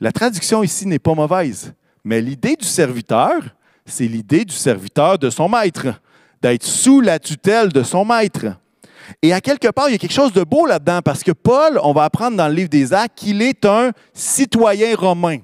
[0.01, 1.73] la traduction ici n'est pas mauvaise,
[2.05, 3.43] mais l'idée du serviteur,
[3.87, 5.87] c'est l'idée du serviteur de son maître,
[6.43, 8.47] d'être sous la tutelle de son maître.
[9.23, 11.79] Et à quelque part, il y a quelque chose de beau là-dedans, parce que Paul,
[11.83, 15.39] on va apprendre dans le livre des Actes qu'il est un citoyen romain,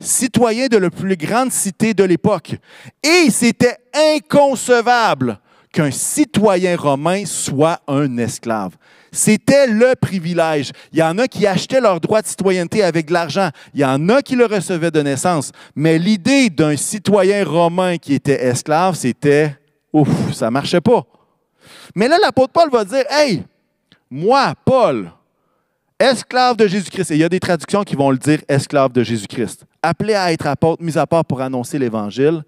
[0.00, 2.56] citoyen de la plus grande cité de l'époque.
[3.02, 5.38] Et c'était inconcevable
[5.76, 8.78] qu'un citoyen romain soit un esclave.
[9.12, 10.72] C'était le privilège.
[10.90, 13.50] Il y en a qui achetaient leur droit de citoyenneté avec de l'argent.
[13.74, 15.52] Il y en a qui le recevaient de naissance.
[15.74, 19.54] Mais l'idée d'un citoyen romain qui était esclave, c'était
[19.92, 21.04] ouf, ça marchait pas.
[21.94, 23.42] Mais là, l'apôtre Paul va dire Hey,
[24.10, 25.12] moi, Paul,
[25.98, 29.02] esclave de Jésus-Christ, et il y a des traductions qui vont le dire esclave de
[29.02, 32.42] Jésus-Christ, appelé à être apôtre, mis à part pour annoncer l'Évangile,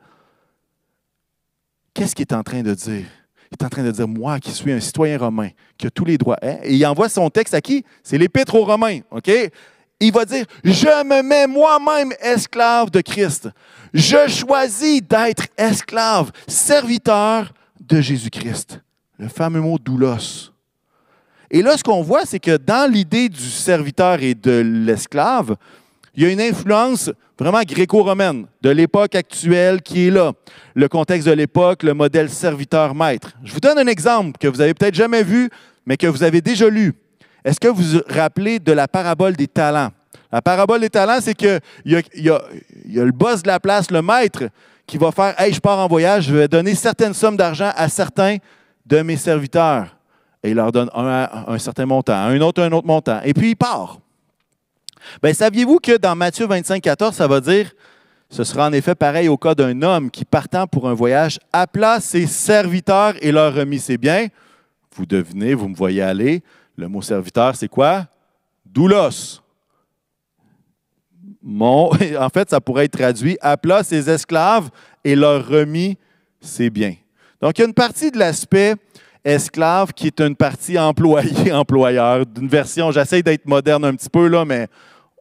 [1.92, 3.04] qu'est-ce qu'il est en train de dire?
[3.50, 6.04] Il est en train de dire, moi qui suis un citoyen romain, qui a tous
[6.04, 6.38] les droits.
[6.42, 6.58] Hein?
[6.62, 7.84] Et il envoie son texte à qui?
[8.02, 9.00] C'est l'Épître aux Romains.
[9.10, 9.30] OK?
[10.00, 13.48] Il va dire, je me mets moi-même esclave de Christ.
[13.92, 18.80] Je choisis d'être esclave, serviteur de Jésus-Christ.
[19.18, 20.52] Le fameux mot doulos.
[21.50, 25.56] Et là, ce qu'on voit, c'est que dans l'idée du serviteur et de l'esclave,
[26.18, 30.32] il y a une influence vraiment gréco-romaine de l'époque actuelle qui est là.
[30.74, 33.34] Le contexte de l'époque, le modèle serviteur-maître.
[33.44, 35.48] Je vous donne un exemple que vous avez peut-être jamais vu,
[35.86, 36.92] mais que vous avez déjà lu.
[37.44, 39.90] Est-ce que vous vous rappelez de la parabole des talents?
[40.32, 44.02] La parabole des talents, c'est qu'il y y a le boss de la place, le
[44.02, 44.48] maître,
[44.88, 47.88] qui va faire Hey, je pars en voyage, je vais donner certaines sommes d'argent à
[47.88, 48.38] certains
[48.84, 49.96] de mes serviteurs.
[50.42, 53.20] Et il leur donne un, un certain montant, un autre un autre montant.
[53.22, 54.00] Et puis il part.
[55.22, 57.72] Bien, saviez-vous que dans Matthieu 25, 14, ça va dire
[58.30, 61.98] ce sera en effet pareil au cas d'un homme qui, partant pour un voyage, appela
[61.98, 64.26] ses serviteurs et leur remit ses biens.
[64.94, 66.42] Vous devinez, vous me voyez aller.
[66.76, 68.06] Le mot serviteur, c'est quoi?
[68.66, 69.40] Doulos.
[71.42, 74.68] Mon, en fait, ça pourrait être traduit appela ses esclaves
[75.04, 75.96] et leur remit
[76.40, 76.96] ses biens.
[77.40, 78.74] Donc, il y a une partie de l'aspect
[79.24, 84.68] esclave qui est une partie employé-employeur, d'une version, j'essaie d'être moderne un petit peu, mais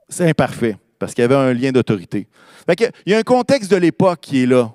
[0.10, 2.28] c'est imparfait parce qu'il y avait un lien d'autorité.
[2.70, 4.72] Il y a un contexte de l'époque qui est là,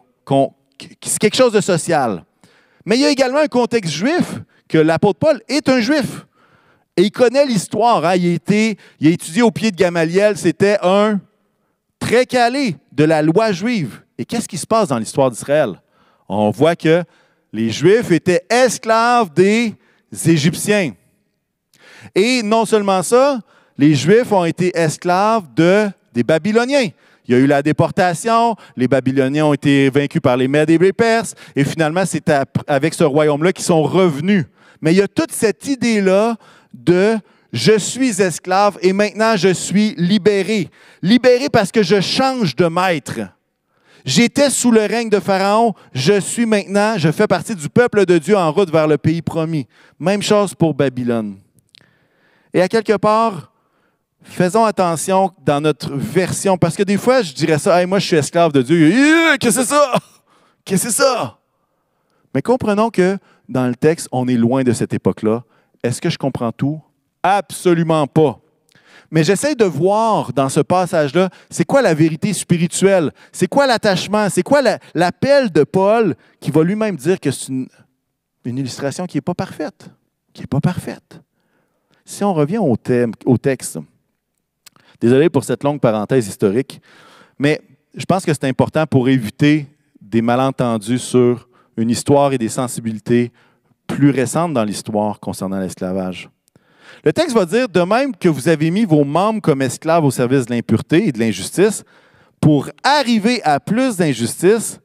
[1.02, 2.24] c'est quelque chose de social.
[2.84, 6.26] Mais il y a également un contexte juif, que l'apôtre Paul est un juif.
[6.96, 8.04] Et il connaît l'histoire.
[8.04, 8.16] Hein.
[8.16, 10.36] Il a étudié au pied de Gamaliel.
[10.36, 11.20] C'était un
[11.98, 14.02] très calé de la loi juive.
[14.18, 15.80] Et qu'est-ce qui se passe dans l'histoire d'Israël?
[16.28, 17.04] On voit que
[17.52, 19.74] les Juifs étaient esclaves des
[20.26, 20.92] Égyptiens.
[22.14, 23.40] Et non seulement ça,
[23.76, 26.88] les Juifs ont été esclaves de, des Babyloniens.
[27.26, 30.78] Il y a eu la déportation, les Babyloniens ont été vaincus par les Mèdes et
[30.78, 32.30] les Perses, et finalement, c'est
[32.66, 34.44] avec ce royaume-là qu'ils sont revenus.
[34.80, 36.36] Mais il y a toute cette idée-là
[36.74, 37.16] de
[37.52, 40.68] je suis esclave et maintenant je suis libéré.
[41.02, 43.20] Libéré parce que je change de maître.
[44.04, 48.18] J'étais sous le règne de Pharaon, je suis maintenant, je fais partie du peuple de
[48.18, 49.66] Dieu en route vers le pays promis.
[49.98, 51.36] Même chose pour Babylone.
[52.52, 53.52] Et à quelque part,
[54.22, 58.16] faisons attention dans notre version, parce que des fois, je dirais ça, moi je suis
[58.16, 58.90] esclave de Dieu.
[59.38, 59.92] Qu'est-ce que c'est ça?
[60.64, 61.38] Qu'est-ce que c'est ça?
[62.34, 65.44] Mais comprenons que dans le texte, on est loin de cette époque-là.
[65.82, 66.80] Est-ce que je comprends tout?
[67.22, 68.38] Absolument pas.
[69.12, 73.12] Mais j'essaie de voir dans ce passage-là, c'est quoi la vérité spirituelle?
[73.30, 74.28] C'est quoi l'attachement?
[74.30, 74.62] C'est quoi
[74.94, 77.68] l'appel de Paul qui va lui-même dire que c'est une,
[78.44, 79.90] illustration qui n'est pas parfaite?
[80.32, 81.20] Qui n'est pas parfaite?
[82.06, 83.78] Si on revient au, thème, au texte,
[85.02, 86.80] Désolé pour cette longue parenthèse historique,
[87.36, 87.60] mais
[87.92, 89.66] je pense que c'est important pour éviter
[90.00, 93.32] des malentendus sur une histoire et des sensibilités
[93.88, 96.30] plus récentes dans l'histoire concernant l'esclavage.
[97.04, 100.10] Le texte va dire, de même que vous avez mis vos membres comme esclaves au
[100.10, 101.84] service de l'impureté et de l'injustice,
[102.40, 104.80] pour arriver à plus d'injustice,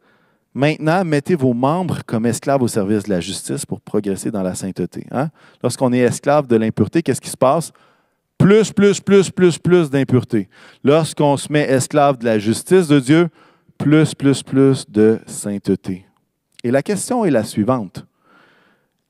[0.53, 4.55] maintenant mettez vos membres comme esclaves au service de la justice pour progresser dans la
[4.55, 5.05] sainteté.
[5.11, 5.29] Hein?
[5.61, 7.71] Lorsqu'on est esclave de l'impureté, qu'est-ce qui se passe?
[8.37, 10.49] plus, plus, plus, plus, plus d'impureté.
[10.83, 13.29] Lorsqu'on se met esclave de la justice de Dieu,
[13.77, 16.05] plus, plus, plus de sainteté.
[16.63, 18.05] Et la question est la suivante.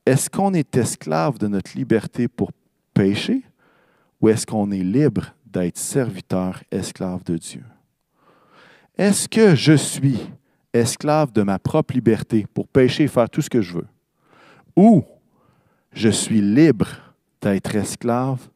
[0.06, 2.52] Est-ce qu'on est esclave de notre liberté pour
[2.98, 3.42] pécher
[4.20, 7.64] ou est-ce qu'on est libre d'être serviteur, esclave de Dieu?
[8.96, 10.18] Est-ce que je suis
[10.72, 13.86] esclave de ma propre liberté pour pécher et faire tout ce que je veux?
[14.74, 15.04] Ou
[15.92, 16.88] je suis libre
[17.40, 18.48] d'être esclave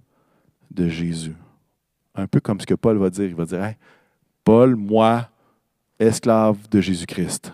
[0.72, 1.37] de Jésus?
[2.16, 3.26] Un peu comme ce que Paul va dire.
[3.26, 3.74] Il va dire,
[4.42, 5.31] Paul, moi,
[6.00, 7.52] esclave de Jésus-Christ.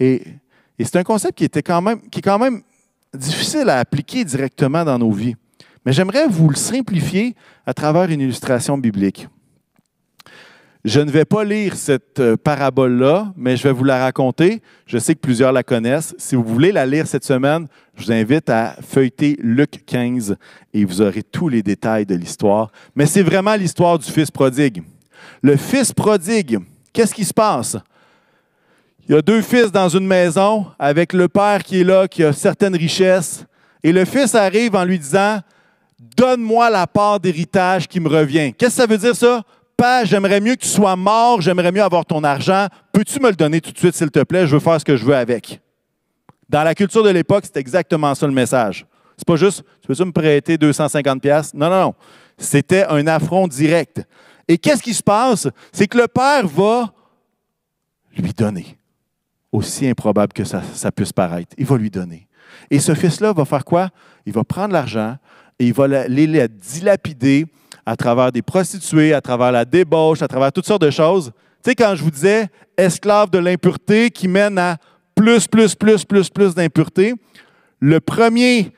[0.00, 0.24] Et,
[0.80, 2.62] c'est un concept qui, était quand même, qui est quand même
[3.16, 5.34] difficile à appliquer directement dans nos vies.
[5.84, 9.28] Mais j'aimerais vous le simplifier à travers une illustration biblique.
[10.86, 14.62] Je ne vais pas lire cette euh, parabole-là, mais je vais vous la raconter.
[14.86, 16.14] Je sais que plusieurs la connaissent.
[16.16, 20.36] Si vous voulez la lire cette semaine, je vous invite à feuilleter Luc 15
[20.72, 22.70] et vous aurez tous les détails de l'histoire.
[22.94, 24.84] Mais c'est vraiment l'histoire du fils prodigue.
[25.42, 26.60] Le fils prodigue,
[26.92, 27.76] qu'est-ce qui se passe?
[29.08, 32.24] Il y a deux fils dans une maison avec le père qui est là, qui
[32.24, 33.44] a certaines richesses.
[33.84, 35.40] Et le fils arrive en lui disant,
[36.16, 38.52] Donne-moi la part d'héritage qui me revient.
[38.52, 39.42] Qu'est-ce que ça veut dire ça?
[39.76, 42.66] Père, j'aimerais mieux que tu sois mort, j'aimerais mieux avoir ton argent.
[42.92, 44.46] Peux-tu me le donner tout de suite, s'il te plaît?
[44.46, 45.60] Je veux faire ce que je veux avec.
[46.48, 48.86] Dans la culture de l'époque, c'est exactement ça le message.
[49.16, 51.94] C'est pas juste, tu peux-tu me prêter 250 pièces Non, non, non.
[52.38, 54.02] C'était un affront direct.
[54.48, 55.48] Et qu'est-ce qui se passe?
[55.72, 56.92] C'est que le père va
[58.16, 58.75] lui donner.
[59.56, 60.60] Aussi improbable que ça,
[60.94, 61.54] puisse paraître.
[61.56, 62.28] Il va lui donner.
[62.70, 63.88] Et ce fils-là va faire quoi?
[64.26, 65.16] Il va prendre l'argent
[65.58, 67.46] et il va les dilapider
[67.86, 71.32] à travers des prostituées, à travers la débauche, à travers toutes sortes de choses.
[71.64, 74.76] Tu sais, quand je vous disais esclave de l'impureté qui mène à
[75.14, 77.14] plus, plus, plus, plus, plus d'impureté,
[77.80, 78.74] le premier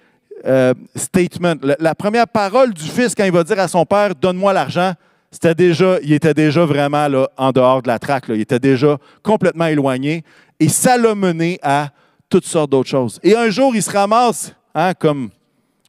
[0.47, 4.53] euh, statement, la, première parole du fils quand il va dire à son père Donne-moi
[4.53, 4.93] l'argent,
[5.31, 8.25] il était déjà vraiment là, en dehors de la traque.
[8.29, 10.25] Il était déjà complètement éloigné.
[10.59, 11.91] Et ça l'a mené à
[12.29, 13.21] toutes sortes d'autres choses.
[13.23, 15.31] Et un jour, il se ramasse, hein, comme,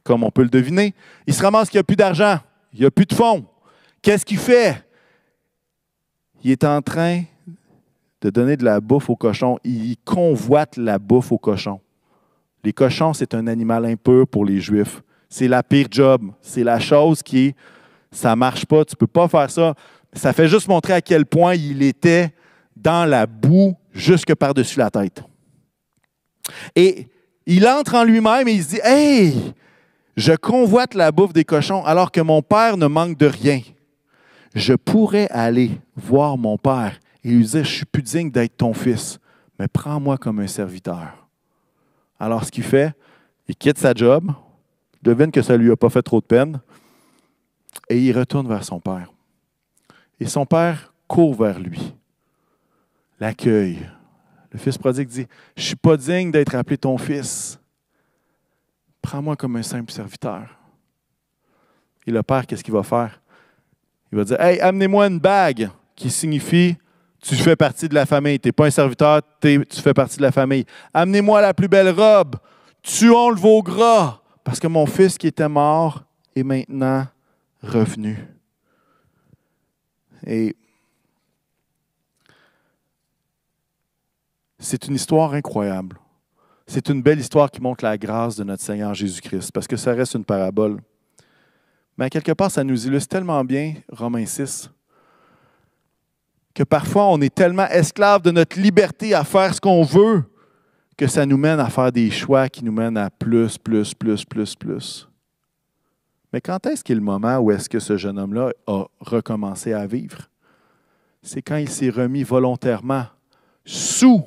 [0.04, 0.94] comme on peut le deviner,
[1.26, 2.38] il se ramasse qu'il n'y a plus d'argent.
[2.72, 3.44] Il n'y a plus de fonds.
[4.00, 4.84] qu'est-ce qu'il fait?
[6.42, 7.22] Il est en train
[8.20, 9.58] de donner de la bouffe aux cochons.
[9.64, 11.80] Il convoite la bouffe aux cochons.
[12.62, 15.02] Les cochons, c'est un animal impur pour les Juifs.
[15.28, 16.22] C'est la pire job.
[16.40, 17.56] C'est la chose qui est,
[18.12, 19.74] ça marche pas, tu peux pas faire ça.
[20.12, 22.32] Ça fait juste montrer à quel point il était
[22.76, 25.22] dans la boue jusque par-dessus la tête.
[26.74, 27.08] Et
[27.46, 29.54] il entre en lui-même et il se dit Hey,
[30.16, 33.60] je convoite la bouffe des cochons alors que mon père ne manque de rien.
[34.54, 38.74] Je pourrais aller voir mon père et lui dire Je suis plus digne d'être ton
[38.74, 39.20] fils,
[39.58, 41.28] mais prends-moi comme un serviteur.
[42.18, 42.92] Alors, ce qu'il fait,
[43.48, 44.30] il quitte sa job,
[45.02, 46.60] devine que ça ne lui a pas fait trop de peine,
[47.88, 49.12] et il retourne vers son père.
[50.18, 51.94] Et son père court vers lui,
[53.18, 53.88] l'accueille.
[54.52, 57.58] Le fils prodigue dit Je ne suis pas digne d'être appelé ton fils.
[59.00, 60.48] Prends-moi comme un simple serviteur.
[62.06, 63.20] Et le père, qu'est-ce qu'il va faire?
[64.12, 66.76] Il va dire Hey, amenez-moi une bague qui signifie
[67.20, 68.38] tu fais partie de la famille.
[68.38, 70.64] Tu n'es pas un serviteur, tu fais partie de la famille.
[70.94, 72.36] Amenez-moi la plus belle robe.
[72.82, 74.20] Tuons le veau gras.
[74.42, 76.02] Parce que mon fils qui était mort
[76.34, 77.06] est maintenant
[77.62, 78.18] revenu.
[80.26, 80.56] Et
[84.58, 85.96] c'est une histoire incroyable.
[86.66, 89.92] C'est une belle histoire qui montre la grâce de notre Seigneur Jésus-Christ, parce que ça
[89.92, 90.80] reste une parabole.
[91.98, 94.70] Mais quelque part, ça nous illustre tellement bien, Romains 6,
[96.54, 100.22] que parfois on est tellement esclave de notre liberté à faire ce qu'on veut
[100.96, 104.24] que ça nous mène à faire des choix qui nous mènent à plus, plus, plus,
[104.24, 105.09] plus, plus.
[106.32, 109.72] Mais quand est-ce qu'il est le moment où est-ce que ce jeune homme-là a recommencé
[109.72, 110.28] à vivre?
[111.22, 113.06] C'est quand il s'est remis volontairement
[113.64, 114.26] sous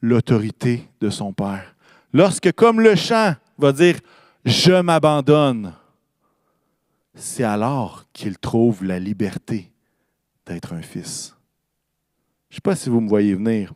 [0.00, 1.74] l'autorité de son Père.
[2.12, 3.98] Lorsque, comme le chant va dire,
[4.44, 5.74] je m'abandonne,
[7.14, 9.72] c'est alors qu'il trouve la liberté
[10.46, 11.36] d'être un fils.
[12.50, 13.72] Je ne sais pas si vous me voyez venir.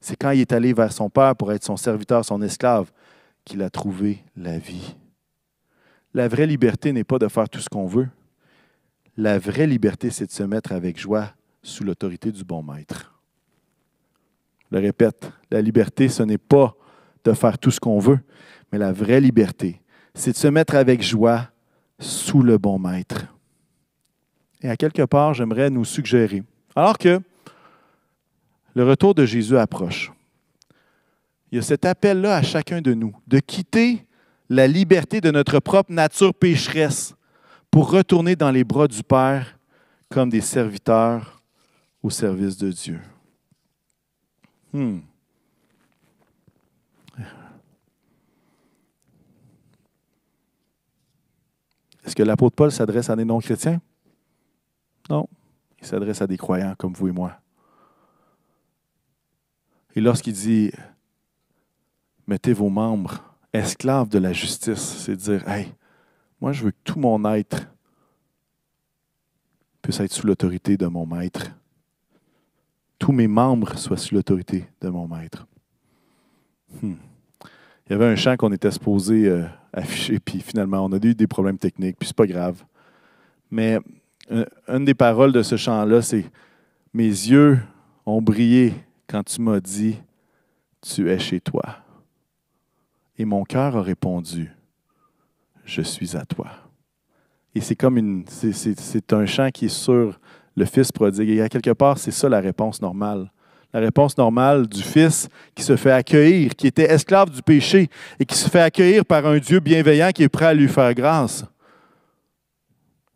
[0.00, 2.90] C'est quand il est allé vers son Père pour être son serviteur, son esclave,
[3.44, 4.94] qu'il a trouvé la vie.
[6.16, 8.08] La vraie liberté n'est pas de faire tout ce qu'on veut.
[9.18, 13.20] La vraie liberté, c'est de se mettre avec joie sous l'autorité du bon maître.
[14.62, 16.74] Je le répète, la liberté, ce n'est pas
[17.22, 18.18] de faire tout ce qu'on veut,
[18.72, 19.82] mais la vraie liberté,
[20.14, 21.50] c'est de se mettre avec joie
[21.98, 23.26] sous le bon maître.
[24.62, 26.42] Et à quelque part, j'aimerais nous suggérer,
[26.74, 27.20] alors que
[28.74, 30.10] le retour de Jésus approche,
[31.52, 34.06] il y a cet appel-là à chacun de nous de quitter
[34.48, 37.14] la liberté de notre propre nature pécheresse
[37.70, 39.58] pour retourner dans les bras du Père
[40.08, 41.42] comme des serviteurs
[42.02, 43.00] au service de Dieu.
[44.72, 45.00] Hmm.
[52.04, 53.80] Est-ce que l'apôtre Paul s'adresse à des non-chrétiens?
[55.10, 55.28] Non.
[55.80, 57.32] Il s'adresse à des croyants comme vous et moi.
[59.96, 60.70] Et lorsqu'il dit
[62.28, 63.25] Mettez vos membres
[63.56, 65.72] esclaves de la justice, c'est dire Hey,
[66.40, 67.68] moi je veux que tout mon être
[69.82, 71.50] puisse être sous l'autorité de mon maître
[72.98, 75.46] tous mes membres soient sous l'autorité de mon maître.
[76.82, 76.94] Hmm.
[77.86, 81.14] Il y avait un chant qu'on était supposé euh, afficher, puis finalement, on a eu
[81.14, 82.64] des problèmes techniques, puis c'est pas grave.
[83.50, 83.78] Mais
[84.32, 86.24] euh, une des paroles de ce chant-là, c'est
[86.92, 87.60] Mes yeux
[88.06, 88.74] ont brillé
[89.06, 89.96] quand tu m'as dit
[90.80, 91.85] Tu es chez toi.
[93.18, 94.52] Et mon cœur a répondu
[95.64, 96.48] Je suis à toi.
[97.54, 98.24] Et c'est comme une.
[98.28, 100.18] C'est un chant qui est sur
[100.56, 101.30] le fils prodigue.
[101.30, 103.30] Et à quelque part, c'est ça la réponse normale.
[103.72, 108.24] La réponse normale du fils qui se fait accueillir, qui était esclave du péché et
[108.24, 111.44] qui se fait accueillir par un Dieu bienveillant qui est prêt à lui faire grâce.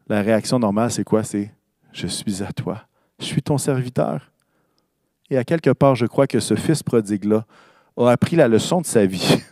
[0.08, 1.22] La réaction normale, c'est quoi?
[1.22, 1.52] C'est
[1.92, 2.82] Je suis à toi.
[3.18, 4.30] Je suis ton serviteur.
[5.30, 7.44] Et à quelque part, je crois que ce fils prodigue-là
[7.96, 9.42] a appris la leçon de sa vie.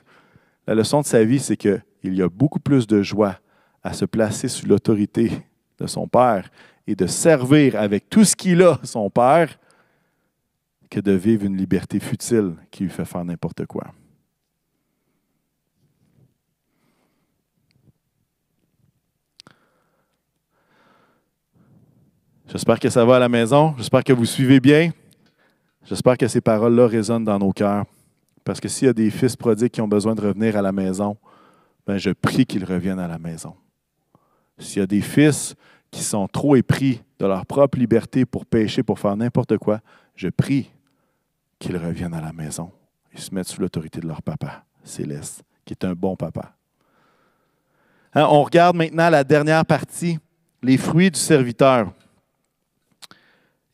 [0.68, 3.38] La leçon de sa vie, c'est qu'il y a beaucoup plus de joie
[3.82, 5.30] à se placer sous l'autorité
[5.78, 6.50] de son Père
[6.86, 9.58] et de servir avec tout ce qu'il a son Père
[10.90, 13.94] que de vivre une liberté futile qui lui fait faire n'importe quoi.
[22.48, 23.74] J'espère que ça va à la maison.
[23.78, 24.90] J'espère que vous suivez bien.
[25.86, 27.86] J'espère que ces paroles-là résonnent dans nos cœurs.
[28.48, 30.72] Parce que s'il y a des fils prodigues qui ont besoin de revenir à la
[30.72, 31.18] maison,
[31.86, 33.54] ben je prie qu'ils reviennent à la maison.
[34.56, 35.54] S'il y a des fils
[35.90, 39.80] qui sont trop épris de leur propre liberté pour pécher, pour faire n'importe quoi,
[40.14, 40.70] je prie
[41.58, 42.70] qu'ils reviennent à la maison
[43.12, 46.56] et se mettent sous l'autorité de leur papa céleste, qui est un bon papa.
[48.14, 50.18] Hein, on regarde maintenant la dernière partie
[50.62, 51.92] les fruits du serviteur.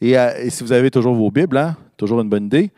[0.00, 2.72] Et, euh, si vous avez toujours vos Bibles, hein, toujours une bonne idée.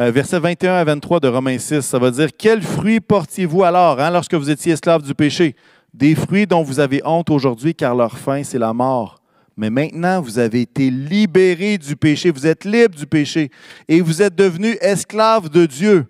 [0.00, 4.00] Euh, versets 21 à 23 de Romains 6, ça va dire Quels fruits portiez-vous alors
[4.00, 5.54] hein, lorsque vous étiez esclaves du péché?
[5.92, 9.20] Des fruits dont vous avez honte aujourd'hui, car leur fin, c'est la mort.
[9.56, 13.50] Mais maintenant, vous avez été libérés du péché, vous êtes libres du péché
[13.86, 16.06] et vous êtes devenus esclaves de Dieu.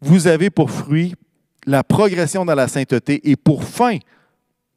[0.00, 1.14] Vous avez pour fruit
[1.64, 3.98] la progression dans la sainteté et pour fin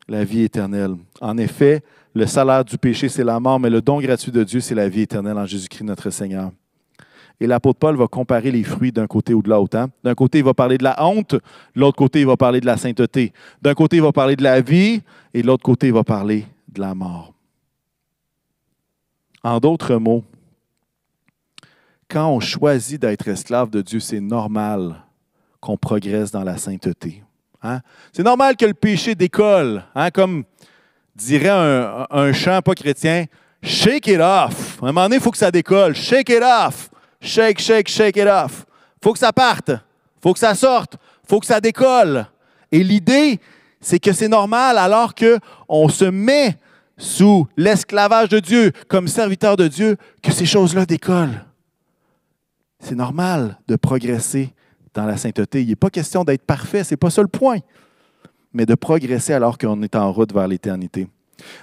[0.08, 0.96] la vie éternelle.
[1.20, 1.82] En effet,
[2.14, 4.88] le salaire du péché, c'est la mort, mais le don gratuit de Dieu, c'est la
[4.88, 6.52] vie éternelle en Jésus-Christ notre Seigneur.
[7.40, 9.78] Et l'apôtre Paul va comparer les fruits d'un côté ou de l'autre.
[9.78, 9.90] Hein.
[10.04, 11.42] D'un côté, il va parler de la honte, de
[11.76, 13.34] l'autre côté, il va parler de la sainteté.
[13.62, 15.02] D'un côté, il va parler de la vie,
[15.34, 17.34] et de l'autre côté, il va parler de la mort.
[19.44, 20.24] En d'autres mots,
[22.10, 25.04] quand on choisit d'être esclave de Dieu, c'est normal
[25.60, 27.24] qu'on progresse dans la sainteté.
[27.62, 27.82] Hein.
[28.14, 30.44] C'est normal que le péché décolle, hein, comme
[31.16, 33.26] dirait un, chant pas chrétien,
[33.62, 34.78] shake it off.
[34.82, 35.96] À un moment donné, il faut que ça décolle.
[35.96, 36.90] Shake it off.
[37.22, 38.66] Shake, shake, shake it off.
[39.04, 39.72] Faut que ça parte.
[40.22, 40.98] Faut que ça sorte.
[41.28, 42.28] Faut que ça décolle.
[42.72, 43.40] Et l'idée,
[43.80, 46.58] c'est que c'est normal alors qu'on se met
[46.98, 51.46] sous l'esclavage de Dieu, comme serviteur de Dieu, que ces choses-là décollent.
[52.80, 54.54] C'est normal de progresser
[54.94, 55.62] dans la sainteté.
[55.62, 57.60] Il n'est pas question d'être parfait, ce n'est pas ça le point,
[58.54, 61.08] mais de progresser alors qu'on est en route vers l'éternité.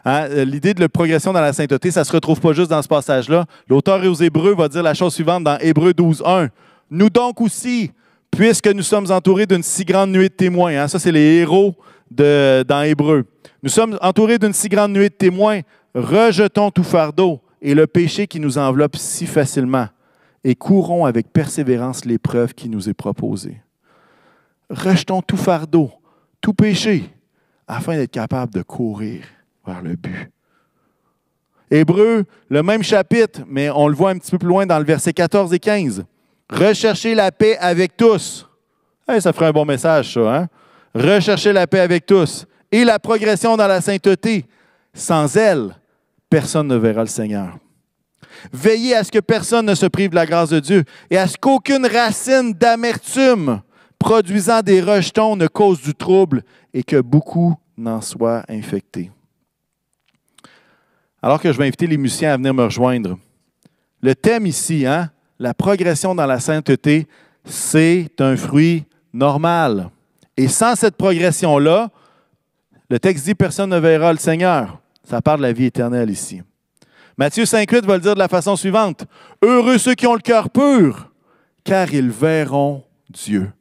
[0.05, 2.83] Hein, l'idée de la progression dans la sainteté, ça ne se retrouve pas juste dans
[2.83, 3.47] ce passage-là.
[3.69, 6.49] L'auteur aux Hébreux va dire la chose suivante dans Hébreux 12, 1.
[6.91, 7.91] Nous donc aussi,
[8.31, 11.75] puisque nous sommes entourés d'une si grande nuée de témoins, hein, ça c'est les héros
[12.11, 13.25] de, dans Hébreux.
[13.63, 15.61] Nous sommes entourés d'une si grande nuée de témoins,
[15.95, 19.87] rejetons tout fardeau et le péché qui nous enveloppe si facilement,
[20.45, 23.63] et courons avec persévérance l'épreuve qui nous est proposée.
[24.69, 25.93] Rejetons tout fardeau,
[26.41, 27.05] tout péché,
[27.69, 29.23] afin d'être capable de courir
[29.67, 30.31] vers le but.
[31.71, 34.85] Hébreu, le même chapitre, mais on le voit un petit peu plus loin dans le
[34.85, 36.05] verset 14 et 15.
[36.51, 38.47] Recherchez la paix avec tous.
[39.19, 40.37] ça ferait un bon message, ça.
[40.37, 40.49] Hein?
[40.95, 44.45] Recherchez la paix avec tous et la progression dans la sainteté.
[44.93, 45.75] Sans elle,
[46.29, 47.57] personne ne verra le Seigneur.
[48.53, 51.27] Veillez à ce que personne ne se prive de la grâce de Dieu et à
[51.27, 53.63] ce qu'aucune racine d'amertume
[53.99, 56.43] produisant des rejetons ne cause du trouble
[56.75, 59.11] et que beaucoup n'en soient infectés.
[61.23, 63.17] Alors que je vais inviter les musiciens à venir me rejoindre,
[64.03, 67.07] le thème ici, hein, la progression dans la sainteté,
[67.45, 69.91] c'est un fruit normal.
[70.37, 71.91] Et sans cette progression-là,
[72.91, 74.81] le texte dit personne ne verra le Seigneur.
[75.05, 76.43] Ça parle de la vie éternelle ici.
[77.17, 79.05] Matthieu 5,8 va le dire de la façon suivante
[79.43, 81.13] Heureux ceux qui ont le cœur pur,
[81.63, 83.53] car ils verront Dieu.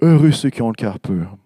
[0.00, 1.36] Heureux ceux qui ont le cœur pur.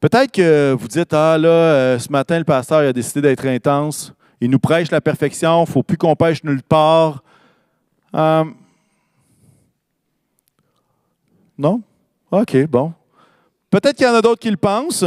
[0.00, 4.12] Peut-être que vous dites Ah là, euh, ce matin, le pasteur a décidé d'être intense.
[4.40, 5.58] Il nous prêche la perfection.
[5.58, 7.22] Il ne faut plus qu'on pêche nulle part.
[8.14, 8.44] Euh,
[11.56, 11.82] non?
[12.30, 12.92] OK, bon.
[13.70, 15.04] Peut-être qu'il y en a d'autres qui le pensent.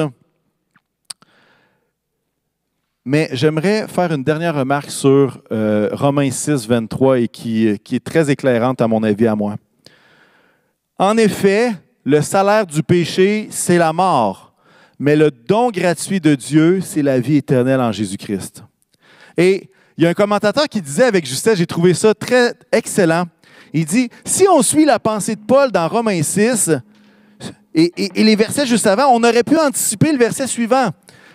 [3.05, 8.03] Mais j'aimerais faire une dernière remarque sur euh, Romains 6, 23 et qui, qui est
[8.03, 9.55] très éclairante à mon avis à moi.
[10.97, 11.71] En effet,
[12.03, 14.48] le salaire du péché, c'est la mort,
[14.99, 18.63] mais le don gratuit de Dieu, c'est la vie éternelle en Jésus-Christ.
[19.37, 23.25] Et il y a un commentateur qui disait avec justesse, j'ai trouvé ça très excellent,
[23.73, 26.71] il dit, si on suit la pensée de Paul dans Romains 6,
[27.75, 30.89] et, les versets juste avant, on aurait pu anticiper le verset suivant.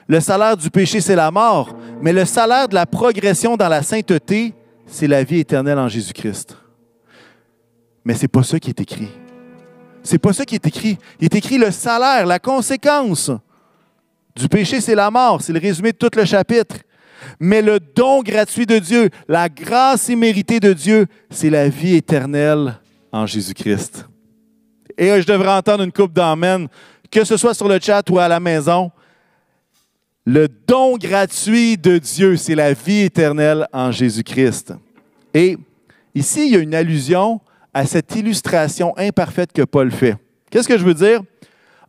[0.08, 3.82] Le salaire du péché, c'est la mort, mais le salaire de la progression dans la
[3.82, 4.52] sainteté,
[4.86, 6.56] c'est la vie éternelle en Jésus-Christ.
[8.04, 9.08] Mais ce n'est pas ça qui est écrit.
[10.02, 10.98] C'est pas ça qui est écrit.
[11.20, 13.30] Il est écrit le salaire, la conséquence
[14.36, 15.40] du péché, c'est la mort.
[15.40, 16.76] C'est le résumé de tout le chapitre.
[17.38, 22.78] Mais le don gratuit de Dieu, la grâce imméritée de Dieu, c'est la vie éternelle
[23.12, 24.06] en Jésus-Christ.
[24.98, 26.68] Et je devrais entendre une coupe d'amène,
[27.10, 28.90] que ce soit sur le chat ou à la maison.
[30.26, 34.74] Le don gratuit de Dieu, c'est la vie éternelle en Jésus-Christ.
[35.32, 35.56] Et
[36.14, 37.40] ici, il y a une allusion
[37.72, 40.16] à cette illustration imparfaite que Paul fait.
[40.50, 41.20] Qu'est-ce que je veux dire?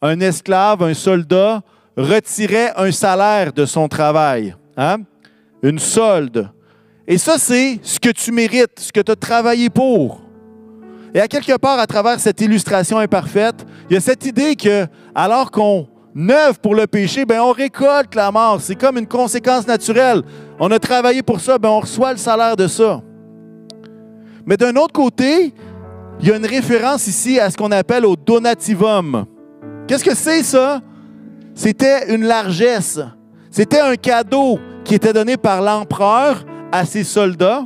[0.01, 1.61] Un esclave, un soldat
[1.97, 4.97] retirait un salaire de son travail, hein?
[5.63, 6.49] une solde.
[7.07, 10.21] Et ça, c'est ce que tu mérites, ce que tu as travaillé pour.
[11.13, 14.85] Et à quelque part, à travers cette illustration imparfaite, il y a cette idée que,
[15.13, 15.87] alors qu'on
[16.29, 18.59] œuvre pour le péché, ben on récolte la mort.
[18.59, 20.23] C'est comme une conséquence naturelle.
[20.59, 23.01] On a travaillé pour ça, ben on reçoit le salaire de ça.
[24.45, 25.53] Mais d'un autre côté,
[26.19, 29.25] il y a une référence ici à ce qu'on appelle au donativum.
[29.87, 30.81] Qu'est-ce que c'est ça?
[31.55, 32.99] C'était une largesse.
[33.49, 37.63] C'était un cadeau qui était donné par l'empereur à ses soldats,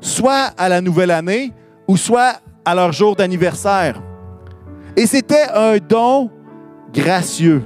[0.00, 1.52] soit à la nouvelle année
[1.88, 4.00] ou soit à leur jour d'anniversaire.
[4.96, 6.30] Et c'était un don
[6.92, 7.64] gracieux.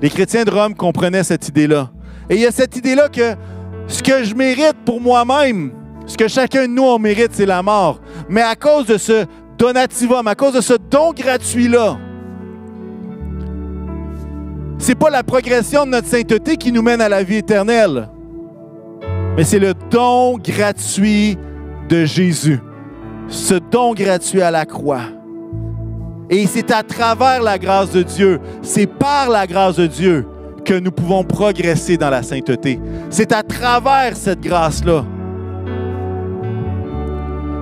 [0.00, 1.90] Les chrétiens de Rome comprenaient cette idée-là.
[2.30, 3.34] Et il y a cette idée-là que
[3.88, 5.72] ce que je mérite pour moi-même,
[6.06, 8.00] ce que chacun de nous on mérite, c'est la mort.
[8.28, 9.24] Mais à cause de ce
[9.58, 11.98] donativum, à cause de ce don gratuit-là,
[14.78, 18.08] c'est pas la progression de notre sainteté qui nous mène à la vie éternelle,
[19.36, 21.38] mais c'est le don gratuit
[21.88, 22.60] de Jésus.
[23.28, 25.06] Ce don gratuit à la croix.
[26.30, 30.26] Et c'est à travers la grâce de Dieu, c'est par la grâce de Dieu
[30.64, 32.80] que nous pouvons progresser dans la sainteté.
[33.10, 35.04] C'est à travers cette grâce-là.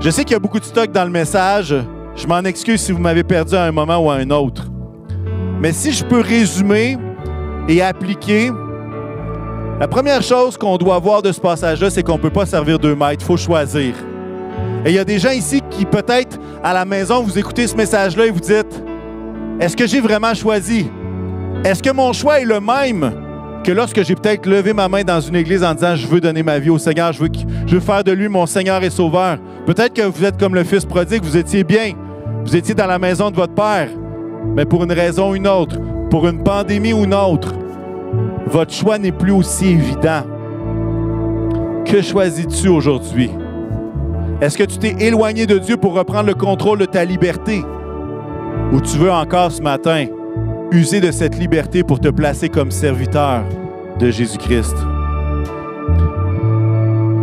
[0.01, 1.75] Je sais qu'il y a beaucoup de stock dans le message.
[2.15, 4.72] Je m'en excuse si vous m'avez perdu à un moment ou à un autre.
[5.63, 6.99] Mais si je peux résumer
[7.69, 8.51] et appliquer,
[9.79, 12.81] la première chose qu'on doit voir de ce passage-là, c'est qu'on ne peut pas servir
[12.81, 13.23] deux maîtres.
[13.23, 13.95] Il faut choisir.
[14.85, 17.77] Et il y a des gens ici qui, peut-être, à la maison, vous écoutez ce
[17.77, 18.83] message-là et vous dites,
[19.61, 20.91] est-ce que j'ai vraiment choisi?
[21.65, 23.13] Est-ce que mon choix est le même
[23.63, 26.43] que lorsque j'ai peut-être levé ma main dans une église en disant, je veux donner
[26.43, 27.31] ma vie au Seigneur, je veux,
[27.67, 29.39] je veux faire de lui mon Seigneur et Sauveur?
[29.65, 31.93] Peut-être que vous êtes comme le Fils prodigue, vous étiez bien,
[32.45, 33.91] vous étiez dans la maison de votre Père,
[34.55, 35.79] mais pour une raison ou une autre,
[36.11, 37.55] pour une pandémie ou une autre,
[38.47, 40.23] votre choix n'est plus aussi évident.
[41.85, 43.31] Que choisis-tu aujourd'hui?
[44.41, 47.63] Est-ce que tu t'es éloigné de Dieu pour reprendre le contrôle de ta liberté?
[48.73, 50.07] Ou tu veux encore ce matin
[50.71, 53.45] user de cette liberté pour te placer comme serviteur
[53.99, 54.75] de Jésus-Christ?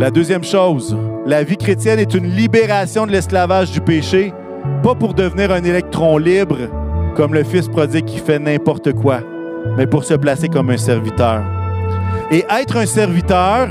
[0.00, 0.96] La deuxième chose,
[1.26, 4.32] la vie chrétienne est une libération de l'esclavage du péché,
[4.82, 6.56] pas pour devenir un électron libre
[7.14, 9.20] comme le fils prodigue qui fait n'importe quoi,
[9.76, 11.42] mais pour se placer comme un serviteur.
[12.30, 13.68] Et être un serviteur,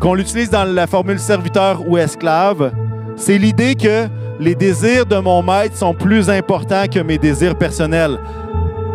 [0.00, 2.72] qu'on l'utilise dans la formule serviteur ou esclave,
[3.16, 4.06] c'est l'idée que
[4.38, 8.18] les désirs de mon maître sont plus importants que mes désirs personnels.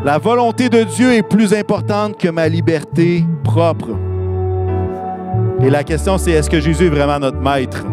[0.06, 3.90] La volonté de Dieu est plus importante que ma liberté propre.
[5.64, 7.86] Et la question, c'est est-ce que Jésus est vraiment notre maître?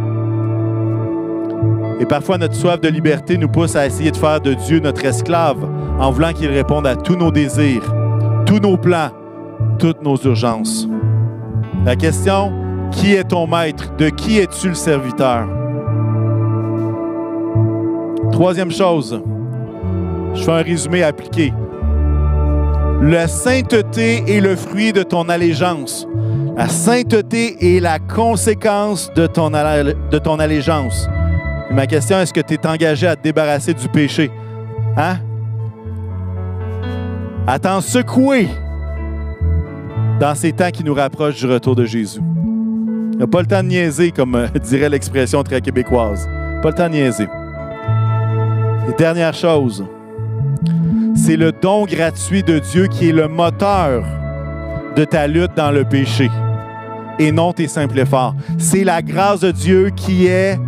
[2.01, 5.05] Et parfois, notre soif de liberté nous pousse à essayer de faire de Dieu notre
[5.05, 5.59] esclave
[5.99, 7.83] en voulant qu'il réponde à tous nos désirs,
[8.47, 9.11] tous nos plans,
[9.79, 10.89] toutes nos urgences.
[11.85, 12.53] La question,
[12.93, 13.95] qui est ton maître?
[13.97, 15.49] De qui es-tu le serviteur?
[18.31, 19.21] Troisième chose,
[20.35, 21.53] je fais un résumé appliqué.
[23.03, 26.07] La sainteté est le fruit de ton allégeance.
[26.57, 31.09] La sainteté est la conséquence de ton, de ton allégeance.
[31.71, 34.31] Ma question, est-ce que tu es engagé à te débarrasser du péché?
[34.97, 35.19] Hein?
[37.47, 38.49] À t'en secouer
[40.21, 42.21] dans ces temps qui nous rapprochent du retour de Jésus.
[43.13, 46.29] Il n'y a pas le temps de niaiser, comme euh, dirait l'expression très québécoise.
[46.63, 47.27] Pas le temps de niaiser.
[48.89, 49.85] Et dernière chose,
[51.15, 54.05] c'est le don gratuit de Dieu qui est le moteur
[54.97, 56.31] de ta lutte dans le péché
[57.19, 58.35] et non tes simples efforts.
[58.57, 60.59] C'est la grâce de Dieu qui est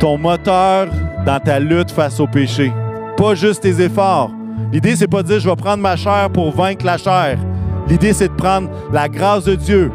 [0.00, 0.88] ton moteur
[1.26, 2.72] dans ta lutte face au péché,
[3.16, 4.32] pas juste tes efforts.
[4.72, 7.38] L'idée, c'est pas de dire je vais prendre ma chair pour vaincre la chair.
[7.86, 9.92] L'idée, c'est de prendre la grâce de Dieu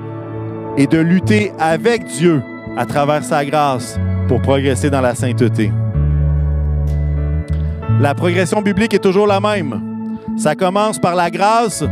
[0.78, 2.42] et de lutter avec Dieu
[2.78, 5.72] à travers sa grâce pour progresser dans la sainteté.
[8.00, 9.82] La progression biblique est toujours la même.
[10.38, 11.84] Ça commence par la grâce,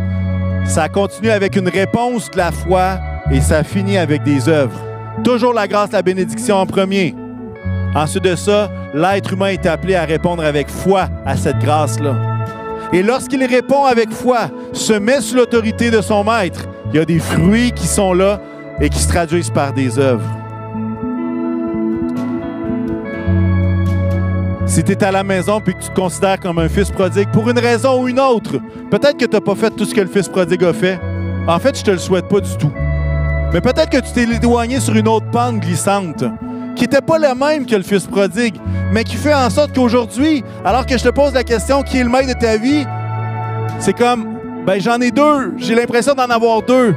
[0.65, 2.99] ça continue avec une réponse de la foi
[3.31, 4.79] et ça finit avec des œuvres.
[5.23, 7.15] Toujours la grâce, la bénédiction en premier.
[7.95, 12.15] Ensuite de ça, l'être humain est appelé à répondre avec foi à cette grâce-là.
[12.91, 17.05] Et lorsqu'il répond avec foi, se met sous l'autorité de son maître, il y a
[17.05, 18.39] des fruits qui sont là
[18.81, 20.27] et qui se traduisent par des œuvres.
[24.65, 27.29] Si tu es à la maison et que tu te considères comme un fils prodigue
[27.31, 28.53] pour une raison ou une autre,
[28.89, 30.99] peut-être que tu n'as pas fait tout ce que le fils prodigue a fait.
[31.47, 32.71] En fait, je te le souhaite pas du tout.
[33.53, 36.23] Mais peut-être que tu t'es éloigné sur une autre pente glissante
[36.75, 38.55] qui n'était pas la même que le fils prodigue,
[38.91, 42.03] mais qui fait en sorte qu'aujourd'hui, alors que je te pose la question qui est
[42.03, 42.85] le maître de ta vie,
[43.79, 46.95] c'est comme, ben j'en ai deux, j'ai l'impression d'en avoir deux.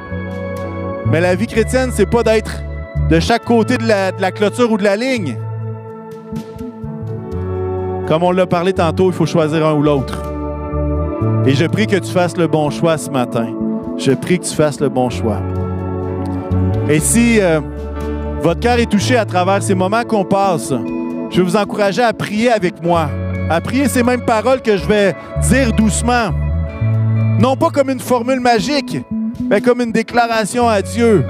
[1.11, 2.63] Mais la vie chrétienne, c'est pas d'être
[3.09, 5.37] de chaque côté de la, de la clôture ou de la ligne.
[8.09, 10.23] Comme on l'a parlé tantôt, il faut choisir un ou l'autre.
[11.47, 13.49] Et je prie que tu fasses le bon choix ce matin.
[13.99, 15.41] Je prie que tu fasses le bon choix.
[16.89, 17.61] Et si euh,
[18.43, 20.73] votre cœur est touché à travers ces moments qu'on passe,
[21.31, 23.09] je vais vous encourager à prier avec moi,
[23.51, 25.15] à prier ces mêmes paroles que je vais
[25.49, 26.31] dire doucement.
[27.39, 28.99] Non pas comme une formule magique,
[29.51, 31.25] mais comme une déclaration à Dieu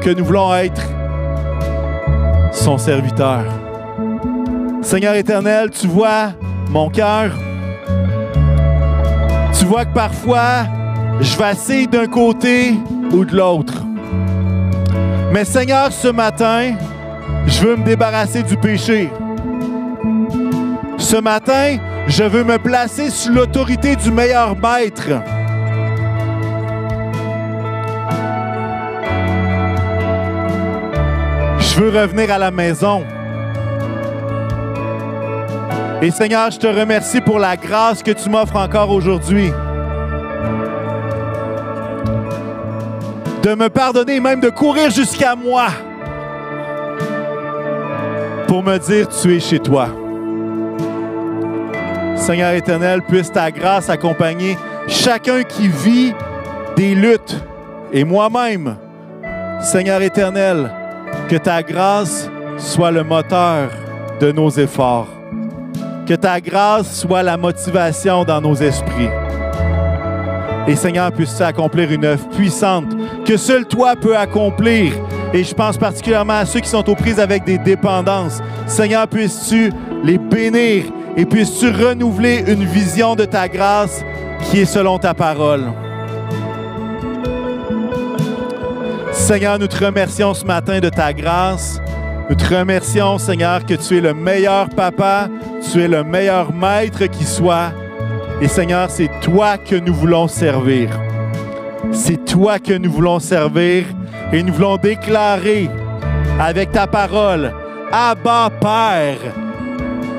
[0.00, 0.82] que nous voulons être
[2.52, 3.44] son serviteur.
[4.82, 6.32] Seigneur éternel, tu vois
[6.70, 7.32] mon cœur.
[9.58, 10.66] Tu vois que parfois,
[11.20, 12.74] je vacille d'un côté
[13.12, 13.84] ou de l'autre.
[15.30, 16.74] Mais Seigneur, ce matin,
[17.46, 19.10] je veux me débarrasser du péché.
[20.98, 21.76] Ce matin,
[22.08, 25.22] je veux me placer sous l'autorité du meilleur maître.
[31.58, 33.04] Je veux revenir à la maison.
[36.02, 39.52] Et Seigneur, je te remercie pour la grâce que tu m'offres encore aujourd'hui.
[43.42, 45.68] De me pardonner même de courir jusqu'à moi
[48.46, 49.88] pour me dire tu es chez toi.
[52.16, 56.12] Seigneur éternel, puisse ta grâce accompagner chacun qui vit
[56.76, 57.36] des luttes
[57.92, 58.76] et moi-même.
[59.60, 60.70] Seigneur éternel,
[61.28, 62.28] que ta grâce
[62.58, 63.70] soit le moteur
[64.20, 65.08] de nos efforts.
[66.06, 69.08] Que ta grâce soit la motivation dans nos esprits.
[70.66, 72.92] Et Seigneur, puisse-tu accomplir une œuvre puissante
[73.30, 74.92] que seul toi peux accomplir.
[75.32, 78.40] Et je pense particulièrement à ceux qui sont aux prises avec des dépendances.
[78.66, 79.70] Seigneur, puisses-tu
[80.02, 84.04] les bénir et puisses-tu renouveler une vision de ta grâce
[84.42, 85.62] qui est selon ta parole?
[89.12, 91.80] Seigneur, nous te remercions ce matin de ta grâce.
[92.28, 95.28] Nous te remercions, Seigneur, que tu es le meilleur papa,
[95.70, 97.70] tu es le meilleur maître qui soit.
[98.40, 100.90] Et Seigneur, c'est toi que nous voulons servir.
[102.02, 103.84] C'est toi que nous voulons servir
[104.32, 105.68] et nous voulons déclarer
[106.40, 107.52] avec ta parole,
[107.92, 109.18] Abba Père,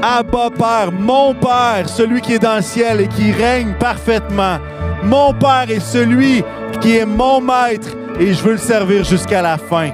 [0.04, 4.60] Abba Père, mon Père, celui qui est dans le ciel et qui règne parfaitement.
[5.04, 6.44] Mon Père est celui
[6.82, 9.90] qui est mon maître et je veux le servir jusqu'à la fin.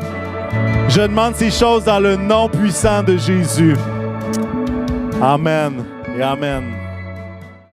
[0.89, 3.77] Je demande ces choses dans le nom puissant de Jésus.
[5.21, 5.85] Amen
[6.17, 6.76] et Amen.